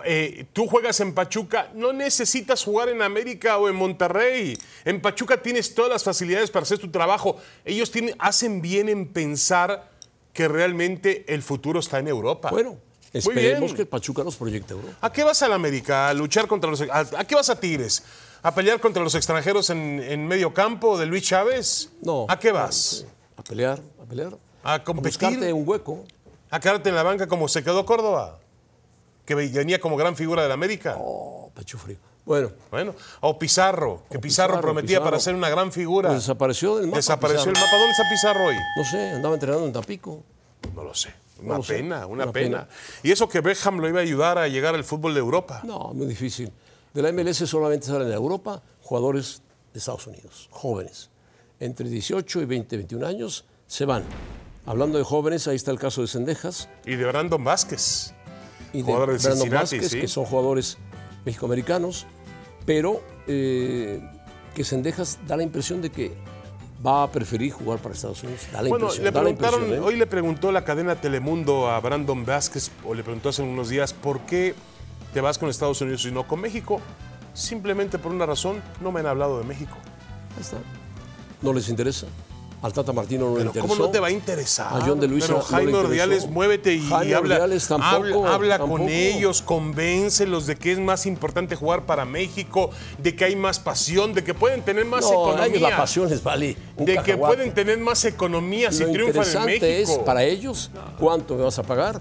eh, 0.05 0.46
tú 0.53 0.66
juegas 0.66 0.98
en 1.01 1.14
Pachuca, 1.14 1.70
no 1.75 1.92
necesitas 1.92 2.64
jugar 2.64 2.88
en 2.88 3.03
América 3.03 3.59
o 3.59 3.68
en 3.68 3.77
Monterrey. 3.77 4.57
En 4.85 5.01
Pachuca 5.01 5.40
tienes 5.40 5.75
todas 5.75 5.90
las 5.90 6.03
facilidades 6.03 6.51
para 6.51 6.64
hacer 6.64 6.79
tu 6.79 6.90
trabajo. 6.90 7.37
Ellos 7.64 7.90
tienen, 7.90 8.14
hacen 8.18 8.61
bien 8.62 8.88
en 8.88 9.12
pensar 9.12 9.90
que 10.33 10.48
realmente 10.48 11.25
el 11.33 11.42
futuro 11.42 11.79
está 11.79 11.98
en 11.98 12.09
Europa. 12.09 12.51
Bueno, 12.51 12.79
esperemos 13.12 13.75
que 13.75 13.83
el 13.83 13.88
Pachuca 13.88 14.25
los 14.25 14.35
proyecte 14.37 14.72
a 14.72 14.77
Europa. 14.77 14.96
¿A 15.03 15.12
qué 15.12 15.22
vas 15.25 15.42
a 15.42 15.48
la 15.48 15.57
América? 15.57 16.09
¿A 16.09 16.14
luchar 16.14 16.48
contra 16.48 16.70
los... 16.70 16.81
¿A, 16.81 17.01
a 17.18 17.25
qué 17.27 17.35
vas 17.35 17.51
a 17.51 17.61
Tigres? 17.61 18.03
¿A 18.42 18.55
pelear 18.55 18.81
contra 18.81 19.02
los 19.02 19.14
extranjeros 19.14 19.70
en, 19.70 20.00
en 20.02 20.26
medio 20.26 20.52
campo 20.52 20.98
de 20.98 21.07
Luis 21.07 21.22
Chávez? 21.22 21.90
No. 22.02 22.26
¿A 22.28 22.38
qué 22.38 22.50
vas? 22.50 23.07
A 23.37 23.42
pelear, 23.44 23.81
a 24.00 24.05
pelear. 24.05 24.37
¿A 24.64 24.74
A 24.74 24.85
competir? 24.85 25.12
buscarte 25.12 25.52
un 25.52 25.68
hueco. 25.68 26.05
¿A 26.50 26.59
quedarte 26.61 26.88
en 26.88 26.94
la 26.96 27.02
banca 27.02 27.26
como 27.28 27.46
se 27.48 27.62
quedó 27.62 27.87
Córdoba? 27.87 28.38
Que 29.24 29.35
venía 29.37 29.81
como 29.81 29.96
gran 29.96 30.16
figura 30.16 30.42
de 30.42 30.48
la 30.48 30.55
América. 30.55 30.96
Oh, 30.98 31.50
pecho 31.55 31.78
frío. 31.78 31.96
Bueno, 32.24 32.50
Bueno, 32.70 32.94
o 33.20 33.37
Pizarro, 33.38 34.02
que 34.11 34.18
O 34.18 34.20
Pizarro, 34.20 34.52
Pizarro, 34.55 34.61
prometía 34.61 34.88
Pizarro. 34.98 35.05
para 35.05 35.20
ser 35.20 35.35
una 35.35 35.48
gran 35.48 35.72
figura. 35.72 36.09
pues 36.11 36.20
desapareció 36.22 36.76
del 36.76 36.87
mapa. 36.87 36.96
Desapareció 36.98 37.44
el 37.44 37.52
Pizarro. 37.52 37.66
mapa. 37.66 37.78
¿Dónde 37.78 37.92
está 37.92 38.05
Pizarro 38.11 38.44
hoy? 38.46 38.57
No 38.76 38.85
sé, 38.85 39.11
andaba 39.11 39.35
entrenando 39.35 39.66
en 39.66 39.72
Tampico. 39.72 40.22
No 40.74 40.85
lo 40.85 40.94
sé. 40.94 41.12
Una 41.42 41.61
sé. 41.62 41.74
pena, 41.74 42.07
una, 42.07 42.24
Una 42.24 42.33
pena. 42.33 42.59
pena. 42.66 42.68
Y 43.02 43.11
eso 43.11 43.28
que 43.28 43.40
Beckham 43.40 43.78
lo 43.78 43.88
iba 43.88 43.98
a 43.98 44.02
ayudar 44.02 44.38
a 44.38 44.46
llegar 44.46 44.74
al 44.76 44.85
fútbol 44.85 45.14
de 45.14 45.20
Europa. 45.20 45.61
No, 45.64 45.92
muy 45.94 46.07
difícil. 46.07 46.52
De 46.94 47.02
la 47.02 47.12
MLS 47.12 47.38
solamente 47.48 47.87
salen 47.87 48.11
a 48.11 48.14
Europa 48.14 48.62
jugadores 48.83 49.42
de 49.72 49.78
Estados 49.78 50.07
Unidos, 50.07 50.48
jóvenes, 50.50 51.11
entre 51.61 51.88
18 51.88 52.42
y 52.42 52.44
20, 52.44 52.76
21 52.76 53.07
años, 53.07 53.44
se 53.66 53.85
van. 53.87 54.02
Hablando 54.66 54.98
de 54.98 55.05
jóvenes, 55.05 55.48
ahí 55.48 55.57
está 55.57 55.70
el 55.70 55.78
caso 55.78 56.02
de 56.02 56.07
Sendejas 56.09 56.68
Y 56.85 56.94
de 56.96 57.05
Brandon 57.07 57.42
Vázquez. 57.42 58.12
y 58.72 58.83
de 58.83 58.92
Brandon 58.92 59.50
Vázquez, 59.50 59.88
sí. 59.88 60.00
que 60.00 60.09
son 60.09 60.24
jugadores 60.24 60.76
mexicoamericanos, 61.24 62.07
pero 62.66 63.02
eh, 63.26 64.00
que 64.55 64.62
Sendejas 64.64 65.18
da 65.26 65.37
la 65.37 65.42
impresión 65.42 65.81
de 65.81 65.90
que 65.90 66.12
va 66.85 67.05
a 67.05 67.11
preferir 67.11 67.52
jugar 67.52 67.78
para 67.78 67.94
Estados 67.94 68.22
Unidos. 68.22 68.42
Da 68.52 68.61
la 68.62 68.68
Bueno, 68.68 68.87
impresión, 68.87 69.05
le 69.05 69.11
da 69.11 69.22
la 69.22 69.24
preguntaron, 69.31 69.72
¿eh? 69.72 69.78
hoy 69.81 69.96
le 69.96 70.07
preguntó 70.07 70.52
la 70.52 70.64
cadena 70.64 70.96
Telemundo 70.96 71.70
a 71.70 71.81
Brandon 71.81 72.24
Vázquez, 72.26 72.70
o 72.85 72.92
le 72.94 73.02
preguntó 73.02 73.31
hace 73.31 73.42
unos 73.42 73.68
días, 73.68 73.92
¿por 73.94 74.20
qué 74.20 74.55
te 75.12 75.20
vas 75.20 75.38
con 75.38 75.48
Estados 75.48 75.81
Unidos 75.81 76.05
y 76.07 76.11
no 76.11 76.27
con 76.27 76.40
México? 76.40 76.81
Simplemente 77.35 77.98
por 77.98 78.12
una 78.12 78.27
razón, 78.27 78.62
no 78.81 78.92
me 78.92 79.01
han 79.01 79.07
hablado 79.07 79.38
de 79.38 79.44
México. 79.44 79.77
Ahí 80.37 80.40
está. 80.42 80.59
No 81.40 81.53
les 81.53 81.68
interesa. 81.68 82.07
Al 82.62 82.72
Tata 82.72 82.92
Martino 82.92 83.29
no 83.29 83.37
le 83.38 83.42
interesó. 83.46 83.66
¿cómo 83.66 83.75
no 83.87 83.90
te 83.90 83.98
va 83.98 84.07
a 84.07 84.11
interesar? 84.12 84.68
A 84.72 84.87
John 84.87 85.01
de 85.01 85.09
Luisa 85.09 85.27
Pero 85.27 85.38
no 85.38 85.44
Jaime 85.44 85.70
interesó. 85.72 85.88
Ordiales, 85.88 86.27
muévete 86.31 86.75
y 86.75 86.81
Jaime 86.88 87.14
habla, 87.16 87.35
Ordiales 87.35 87.66
tampoco, 87.66 88.18
habla, 88.25 88.35
habla 88.35 88.59
con 88.61 88.68
tampoco. 88.68 88.88
ellos, 88.88 89.42
convéncelos 89.42 90.46
de 90.46 90.55
que 90.55 90.70
es 90.70 90.79
más 90.79 91.05
importante 91.07 91.57
jugar 91.57 91.87
para 91.87 92.05
México, 92.05 92.70
de 92.98 93.16
que 93.16 93.25
hay 93.25 93.35
más 93.35 93.59
pasión, 93.59 94.14
de 94.14 94.22
que 94.22 94.33
pueden 94.33 94.62
tener 94.62 94.85
más 94.85 95.01
No, 95.03 95.09
a 95.09 95.12
ellos 95.12 95.57
economía. 95.57 95.70
la 95.70 95.77
pasión 95.77 96.09
les 96.09 96.22
vale 96.22 96.57
un 96.77 96.85
de 96.85 96.98
que 97.03 97.16
pueden 97.16 97.53
tener 97.53 97.79
más 97.79 98.05
economía 98.05 98.70
si 98.70 98.85
Lo 98.85 98.92
triunfan 98.92 99.22
en 99.25 99.29
interesante 99.29 99.83
es 99.83 99.88
México. 99.88 100.05
para 100.05 100.22
ellos 100.22 100.70
cuánto 101.01 101.35
me 101.35 101.42
vas 101.42 101.59
a 101.59 101.64
pagar 101.64 102.01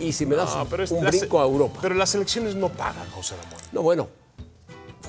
y 0.00 0.12
si 0.12 0.26
me 0.26 0.34
das 0.36 0.54
No, 0.56 0.64
pero 0.66 0.84
es- 0.84 0.90
un 0.90 1.04
brinco 1.04 1.40
a 1.40 1.44
Europa. 1.44 1.78
Pero 1.82 1.94
las 1.94 2.14
elecciones 2.14 2.54
no 2.54 2.68
pagan, 2.68 3.08
José 3.10 3.34
Ramón. 3.36 3.58
No, 3.72 3.82
bueno, 3.82 4.08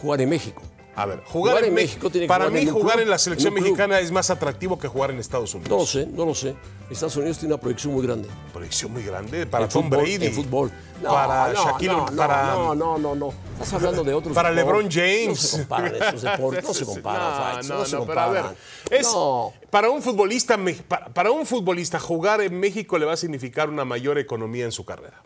jugar 0.01 0.21
en 0.21 0.29
México. 0.29 0.61
A 0.99 1.05
ver, 1.05 1.21
jugar, 1.25 1.53
Jugar 1.53 1.63
en 1.63 1.69
en 1.69 1.73
México. 1.75 2.09
Tiene 2.09 2.25
que 2.25 2.27
Para 2.27 2.45
jugar 2.45 2.61
mí, 2.61 2.67
en 2.67 2.73
jugar 2.73 2.93
club, 2.95 3.03
en 3.03 3.09
la 3.09 3.17
selección 3.17 3.57
en 3.57 3.63
mexicana 3.63 3.99
es 3.99 4.11
más 4.11 4.29
atractivo 4.29 4.77
que 4.77 4.87
jugar 4.89 5.11
en 5.11 5.19
Estados 5.19 5.53
Unidos. 5.53 5.69
No 5.71 5.77
lo 5.77 5.85
sé, 5.85 6.05
no 6.07 6.25
lo 6.25 6.35
sé. 6.35 6.55
Estados 6.89 7.15
Unidos 7.15 7.37
tiene 7.37 7.53
una 7.53 7.61
proyección 7.61 7.93
muy 7.93 8.05
grande. 8.05 8.27
Proyección 8.51 8.91
muy 8.91 9.03
grande 9.03 9.45
para 9.45 9.65
en 9.65 9.69
Tom 9.71 9.83
fútbol, 9.85 9.99
Brady. 10.03 10.25
En 10.25 10.33
fútbol. 10.33 10.71
No, 11.01 11.09
para 11.11 11.53
no, 11.53 11.63
Shaquille 11.65 11.87
no, 11.93 12.05
no, 12.09 12.15
para, 12.17 12.43
no, 12.53 12.75
no, 12.75 12.97
no, 12.97 13.15
no. 13.15 13.33
Estás 13.53 13.73
hablando 13.73 14.03
de 14.03 14.13
otros 14.13 14.33
para 14.35 14.51
deportes. 14.51 14.91
LeBron 14.91 14.91
James. 14.91 15.27
No 15.29 15.35
se 15.35 15.57
comparan 15.59 15.95
esos 15.95 16.21
deportes, 16.21 16.63
no 16.65 16.73
se 16.73 16.85
comparan, 16.93 17.53
Faitz, 17.53 17.69
no, 17.69 17.85
se 17.85 17.97
pero 18.05 18.19
a 18.19 18.29
ver, 18.29 18.41
comparan. 18.43 18.55
es- 18.91 19.07
No. 19.13 19.53
para 19.69 19.89
un 19.89 20.01
futbolista 20.01 20.59
para 21.13 21.31
un 21.31 21.45
futbolista 21.45 21.99
jugar 21.99 22.41
en 22.41 22.59
México 22.59 22.97
le 22.97 23.05
va 23.05 23.13
a 23.13 23.17
significar 23.17 23.69
una 23.69 23.85
mayor 23.85 24.17
economía 24.17 24.65
en 24.65 24.71
su 24.73 24.83
carrera. 24.83 25.21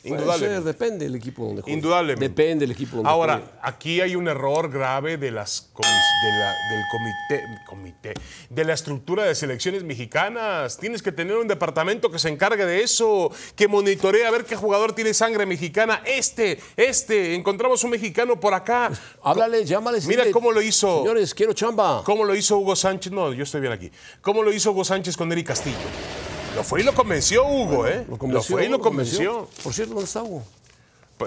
Ser, 0.00 0.62
depende 0.62 1.04
del 1.06 1.16
equipo 1.16 1.44
donde 1.44 1.62
juegue. 1.62 1.74
Indudablemente. 1.76 2.28
Depende 2.28 2.64
del 2.66 2.70
equipo 2.72 2.96
donde 2.96 3.10
Ahora, 3.10 3.34
juegue. 3.38 3.50
aquí 3.62 4.00
hay 4.00 4.14
un 4.16 4.28
error 4.28 4.70
grave 4.70 5.16
de 5.16 5.30
las 5.30 5.70
comis- 5.74 6.22
de 6.22 6.38
la- 6.38 6.54
del 6.70 6.84
comité, 6.90 7.44
comité, 7.66 8.14
de 8.48 8.64
la 8.64 8.74
estructura 8.74 9.24
de 9.24 9.34
selecciones 9.34 9.82
mexicanas. 9.84 10.78
Tienes 10.78 11.02
que 11.02 11.10
tener 11.12 11.36
un 11.36 11.48
departamento 11.48 12.10
que 12.10 12.18
se 12.18 12.28
encargue 12.28 12.64
de 12.64 12.82
eso, 12.82 13.30
que 13.56 13.66
monitoree 13.68 14.24
a 14.26 14.30
ver 14.30 14.44
qué 14.44 14.56
jugador 14.56 14.92
tiene 14.94 15.12
sangre 15.14 15.46
mexicana. 15.46 16.00
Este, 16.04 16.60
este, 16.76 17.34
encontramos 17.34 17.82
un 17.84 17.90
mexicano 17.90 18.38
por 18.38 18.54
acá. 18.54 18.90
Háblale, 19.22 19.64
llámale. 19.64 20.00
Mira 20.06 20.22
dile, 20.22 20.32
cómo 20.32 20.52
lo 20.52 20.62
hizo. 20.62 20.98
Señores, 20.98 21.34
quiero 21.34 21.52
chamba. 21.52 22.02
¿Cómo 22.04 22.24
lo 22.24 22.34
hizo 22.34 22.56
Hugo 22.58 22.76
Sánchez? 22.76 23.12
No, 23.12 23.32
yo 23.32 23.42
estoy 23.42 23.60
bien 23.60 23.72
aquí. 23.72 23.90
¿Cómo 24.20 24.42
lo 24.42 24.52
hizo 24.52 24.70
Hugo 24.70 24.84
Sánchez 24.84 25.16
con 25.16 25.30
Eric 25.32 25.48
Castillo? 25.48 25.76
Lo 26.58 26.64
fue 26.64 26.80
y 26.80 26.84
lo 26.84 26.94
convenció 26.94 27.46
Hugo, 27.46 27.86
¿eh? 27.86 28.04
Lo 28.08 28.18
convenció, 28.18 28.56
fue 28.56 28.64
y 28.64 28.68
lo 28.68 28.78
lo 28.78 28.82
convenció. 28.82 29.32
convenció. 29.32 29.62
Por 29.64 29.72
cierto, 29.72 29.94
¿dónde 29.94 30.06
está 30.06 30.22
Hugo? 30.22 30.42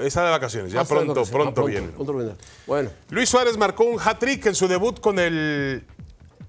Está 0.04 0.24
de 0.26 0.32
vacaciones, 0.32 0.72
ya 0.72 0.82
Ah, 0.82 0.86
pronto, 0.86 1.14
vacaciones. 1.14 1.30
pronto, 1.32 1.62
Ah, 1.62 1.66
viene. 1.66 1.88
pronto 1.90 2.14
viene. 2.14 2.32
Bueno, 2.66 2.90
Luis 3.10 3.28
Suárez 3.30 3.58
marcó 3.58 3.84
un 3.84 4.00
hat-trick 4.00 4.46
en 4.46 4.56
su 4.56 4.68
debut 4.68 5.00
con 5.02 5.20
el 5.20 5.84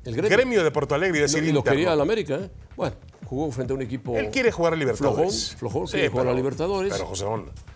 el 0.04 0.14
gremio, 0.16 0.30
gremio. 0.30 0.64
de 0.64 0.70
Porto 0.70 0.94
Alegre. 0.94 1.18
Y 1.18 1.20
lo- 1.20 1.26
decir, 1.26 1.44
y 1.44 1.52
lo 1.52 1.64
quería 1.64 1.92
al 1.92 2.00
América, 2.00 2.34
¿eh? 2.36 2.50
Bueno, 2.76 2.94
jugó 3.32 3.50
frente 3.50 3.72
a 3.72 3.76
un 3.76 3.80
equipo. 3.80 4.14
Él 4.14 4.28
quiere 4.30 4.52
jugar 4.52 4.74
a 4.74 4.76
Libertadores. 4.76 5.54
Flojón, 5.56 5.86
flojón, 5.86 5.86
quiere 5.86 6.08
jugar 6.10 6.28
a 6.28 6.34
Libertadores. 6.34 6.92
Pero 6.92 7.06
José 7.06 7.24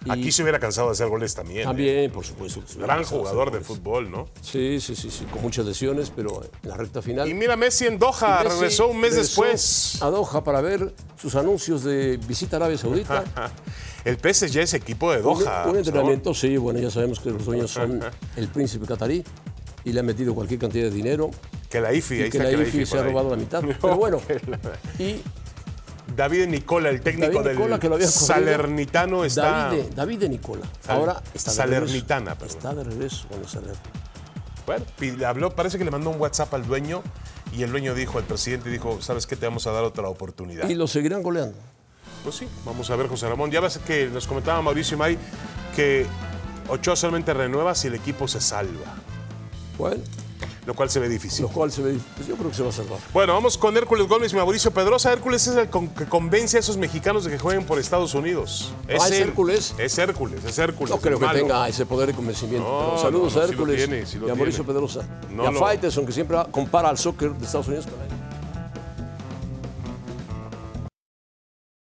Y- 0.05 0.11
aquí 0.11 0.31
se 0.31 0.43
hubiera 0.43 0.59
cansado 0.61 0.89
de 0.89 0.93
hacer 0.93 1.09
goles 1.09 1.35
también. 1.35 1.61
¿eh? 1.61 1.65
También, 1.65 2.11
por 2.11 2.27
supuesto. 2.27 2.61
Gran 2.79 3.05
jugador 3.05 3.51
de 3.51 3.61
fútbol, 3.61 4.11
¿no? 4.11 4.29
Sí, 4.43 4.79
sí, 4.81 4.95
sí, 4.95 5.11
sí, 5.11 5.25
con 5.25 5.41
muchas 5.41 5.65
lesiones, 5.65 6.13
pero 6.15 6.43
en 6.63 6.69
la 6.69 6.77
recta 6.77 7.01
final. 7.01 7.27
Y 7.27 7.33
mira, 7.33 7.57
Messi 7.57 7.87
en 7.87 7.99
Doha, 7.99 8.43
Messi 8.45 8.55
regresó 8.55 8.89
un 8.89 9.01
mes 9.01 9.13
regresó 9.13 9.43
después. 9.45 10.03
A 10.03 10.11
Doha 10.11 10.45
para 10.45 10.61
ver 10.61 10.93
sus 11.19 11.35
anuncios 11.37 11.83
de 11.85 12.19
visita 12.29 12.57
a 12.57 12.59
Arabia 12.59 12.77
Saudita. 12.77 13.25
El 14.05 14.19
PSG 14.19 14.59
es 14.59 14.75
equipo 14.75 15.11
de 15.11 15.23
Doha. 15.23 15.67
un, 15.69 15.79
entrenamiento, 15.79 16.35
sí, 16.35 16.59
bueno, 16.59 16.81
ya 16.81 16.91
sabemos 16.91 17.19
que 17.19 17.31
los 17.31 17.47
dueños 17.47 17.71
son 17.71 18.03
el 18.37 18.49
príncipe 18.49 18.85
catarí 18.85 19.25
y 19.87 19.93
le 19.93 20.01
han 20.01 20.07
metido 20.07 20.35
cualquier 20.35 20.61
cantidad 20.61 20.85
de 20.85 20.91
dinero. 20.91 21.31
Que 21.71 21.81
la 21.81 21.95
IFI, 21.95 22.15
y 22.15 22.23
ahí 22.23 22.31
que 22.31 22.39
está 22.39 22.45
la 22.45 22.51
que 22.51 22.57
la 22.57 22.69
IFI 22.69 22.87
se 22.87 22.99
ha 22.99 23.01
ahí. 23.01 23.07
robado 23.09 23.31
la 23.31 23.37
mitad. 23.37 23.63
Pero 23.81 23.97
bueno, 23.97 24.21
y 24.99 25.17
David 26.17 26.47
Nicola, 26.49 26.89
el 26.89 27.01
técnico 27.03 27.35
David 27.43 27.51
Nicola, 27.51 27.71
del 27.73 27.81
que 27.81 27.89
lo 27.89 27.95
había 27.97 28.07
corrido. 28.07 28.27
Salernitano, 28.27 29.25
está. 29.25 29.43
David, 29.69 29.83
de, 29.83 29.91
David 29.95 30.19
de 30.21 30.29
Nicola, 30.31 30.67
Sal- 30.81 30.97
ahora 30.97 31.23
está 31.35 31.51
de 31.51 31.57
Salernitana, 31.57 32.35
regreso. 32.35 32.39
perdón. 32.39 32.57
Está 32.57 32.75
de 32.75 32.85
regreso 32.85 33.29
con 33.29 33.39
el 33.41 33.49
Salerno. 33.49 33.81
Bueno, 34.67 34.85
y 35.01 35.23
habló, 35.25 35.55
parece 35.55 35.79
que 35.79 35.85
le 35.85 35.91
mandó 35.93 36.11
un 36.11 36.21
WhatsApp 36.21 36.53
al 36.55 36.67
dueño 36.67 37.03
y 37.53 37.63
el 37.63 37.71
dueño 37.71 37.95
dijo, 37.95 38.19
el 38.19 38.25
presidente 38.25 38.69
dijo, 38.71 39.01
¿sabes 39.01 39.27
qué? 39.27 39.37
Te 39.37 39.47
vamos 39.47 39.67
a 39.69 39.71
dar 39.73 39.85
otra 39.85 40.09
oportunidad. 40.09 40.69
Y 40.69 40.75
lo 40.75 40.87
seguirán 40.89 41.23
goleando. 41.23 41.57
Pues 42.25 42.35
sí, 42.37 42.49
vamos 42.65 42.91
a 42.91 42.97
ver, 42.97 43.07
José 43.07 43.29
Ramón. 43.29 43.51
Ya 43.53 43.61
ves 43.61 43.79
que 43.79 44.07
nos 44.09 44.27
comentaba 44.27 44.61
Mauricio 44.63 44.99
May 44.99 45.17
que 45.77 46.05
Ochoa 46.69 46.97
solamente 46.97 47.33
renueva 47.33 47.75
si 47.77 47.87
el 47.87 47.95
equipo 47.95 48.27
se 48.27 48.41
salva, 48.41 48.97
Bueno, 49.79 50.03
lo 50.67 50.75
cual 50.75 50.91
se 50.91 50.99
ve 51.01 51.09
difícil. 51.09 51.43
lo 51.45 51.49
cual 51.49 51.71
se 51.73 51.81
ve, 51.81 51.97
pues 52.17 52.27
yo 52.29 52.37
creo 52.37 52.51
que 52.51 52.57
se 52.57 52.63
va 52.63 52.69
a 52.71 52.73
salvar. 52.73 52.99
Bueno, 53.13 53.33
vamos 53.35 53.57
con 53.57 53.77
Hércules 53.77 54.07
Gómez 54.09 54.33
y 54.33 54.37
Mauricio 54.37 54.71
Pedrosa. 54.73 55.13
Hércules 55.13 55.47
es 55.47 55.57
el 55.57 55.71
con- 55.71 55.89
que 55.89 56.05
convence 56.07 56.57
a 56.57 56.61
esos 56.61 56.77
mexicanos 56.77 57.25
de 57.25 57.31
que 57.31 57.39
jueguen 57.39 57.65
por 57.65 57.79
Estados 57.79 58.15
Unidos. 58.15 58.73
Ah, 58.89 58.95
¿es 58.95 59.07
él. 59.13 59.29
Hércules? 59.29 59.75
Es 59.79 59.97
Hércules, 59.99 60.45
es 60.45 60.59
Hércules. 60.59 60.91
No 60.91 60.99
creo 61.01 61.19
que 61.19 61.25
malo. 61.27 61.39
tenga 61.39 61.69
ese 61.69 61.87
poder 61.87 62.09
de 62.09 62.15
convencimiento. 62.15 62.69
No, 62.69 62.87
pero 62.91 63.03
saludos 63.03 63.33
no, 63.35 63.39
no, 63.39 63.45
a 63.45 63.47
sí 63.47 63.53
Hércules 63.53 63.77
tiene, 63.77 64.07
sí 64.07 64.19
lo 64.19 64.27
y 64.29 64.31
a 64.31 64.35
Mauricio 64.35 64.65
tiene. 64.65 64.75
Pedrosa. 64.81 65.07
Y 65.31 65.47
a 65.47 65.53
Faitelson, 65.53 66.05
que 66.07 66.13
siempre 66.13 66.37
compara 66.51 66.89
al 66.89 66.99
soccer 66.99 67.33
de 67.33 67.45
Estados 67.47 67.69
Unidos 67.69 67.87
con 67.87 68.06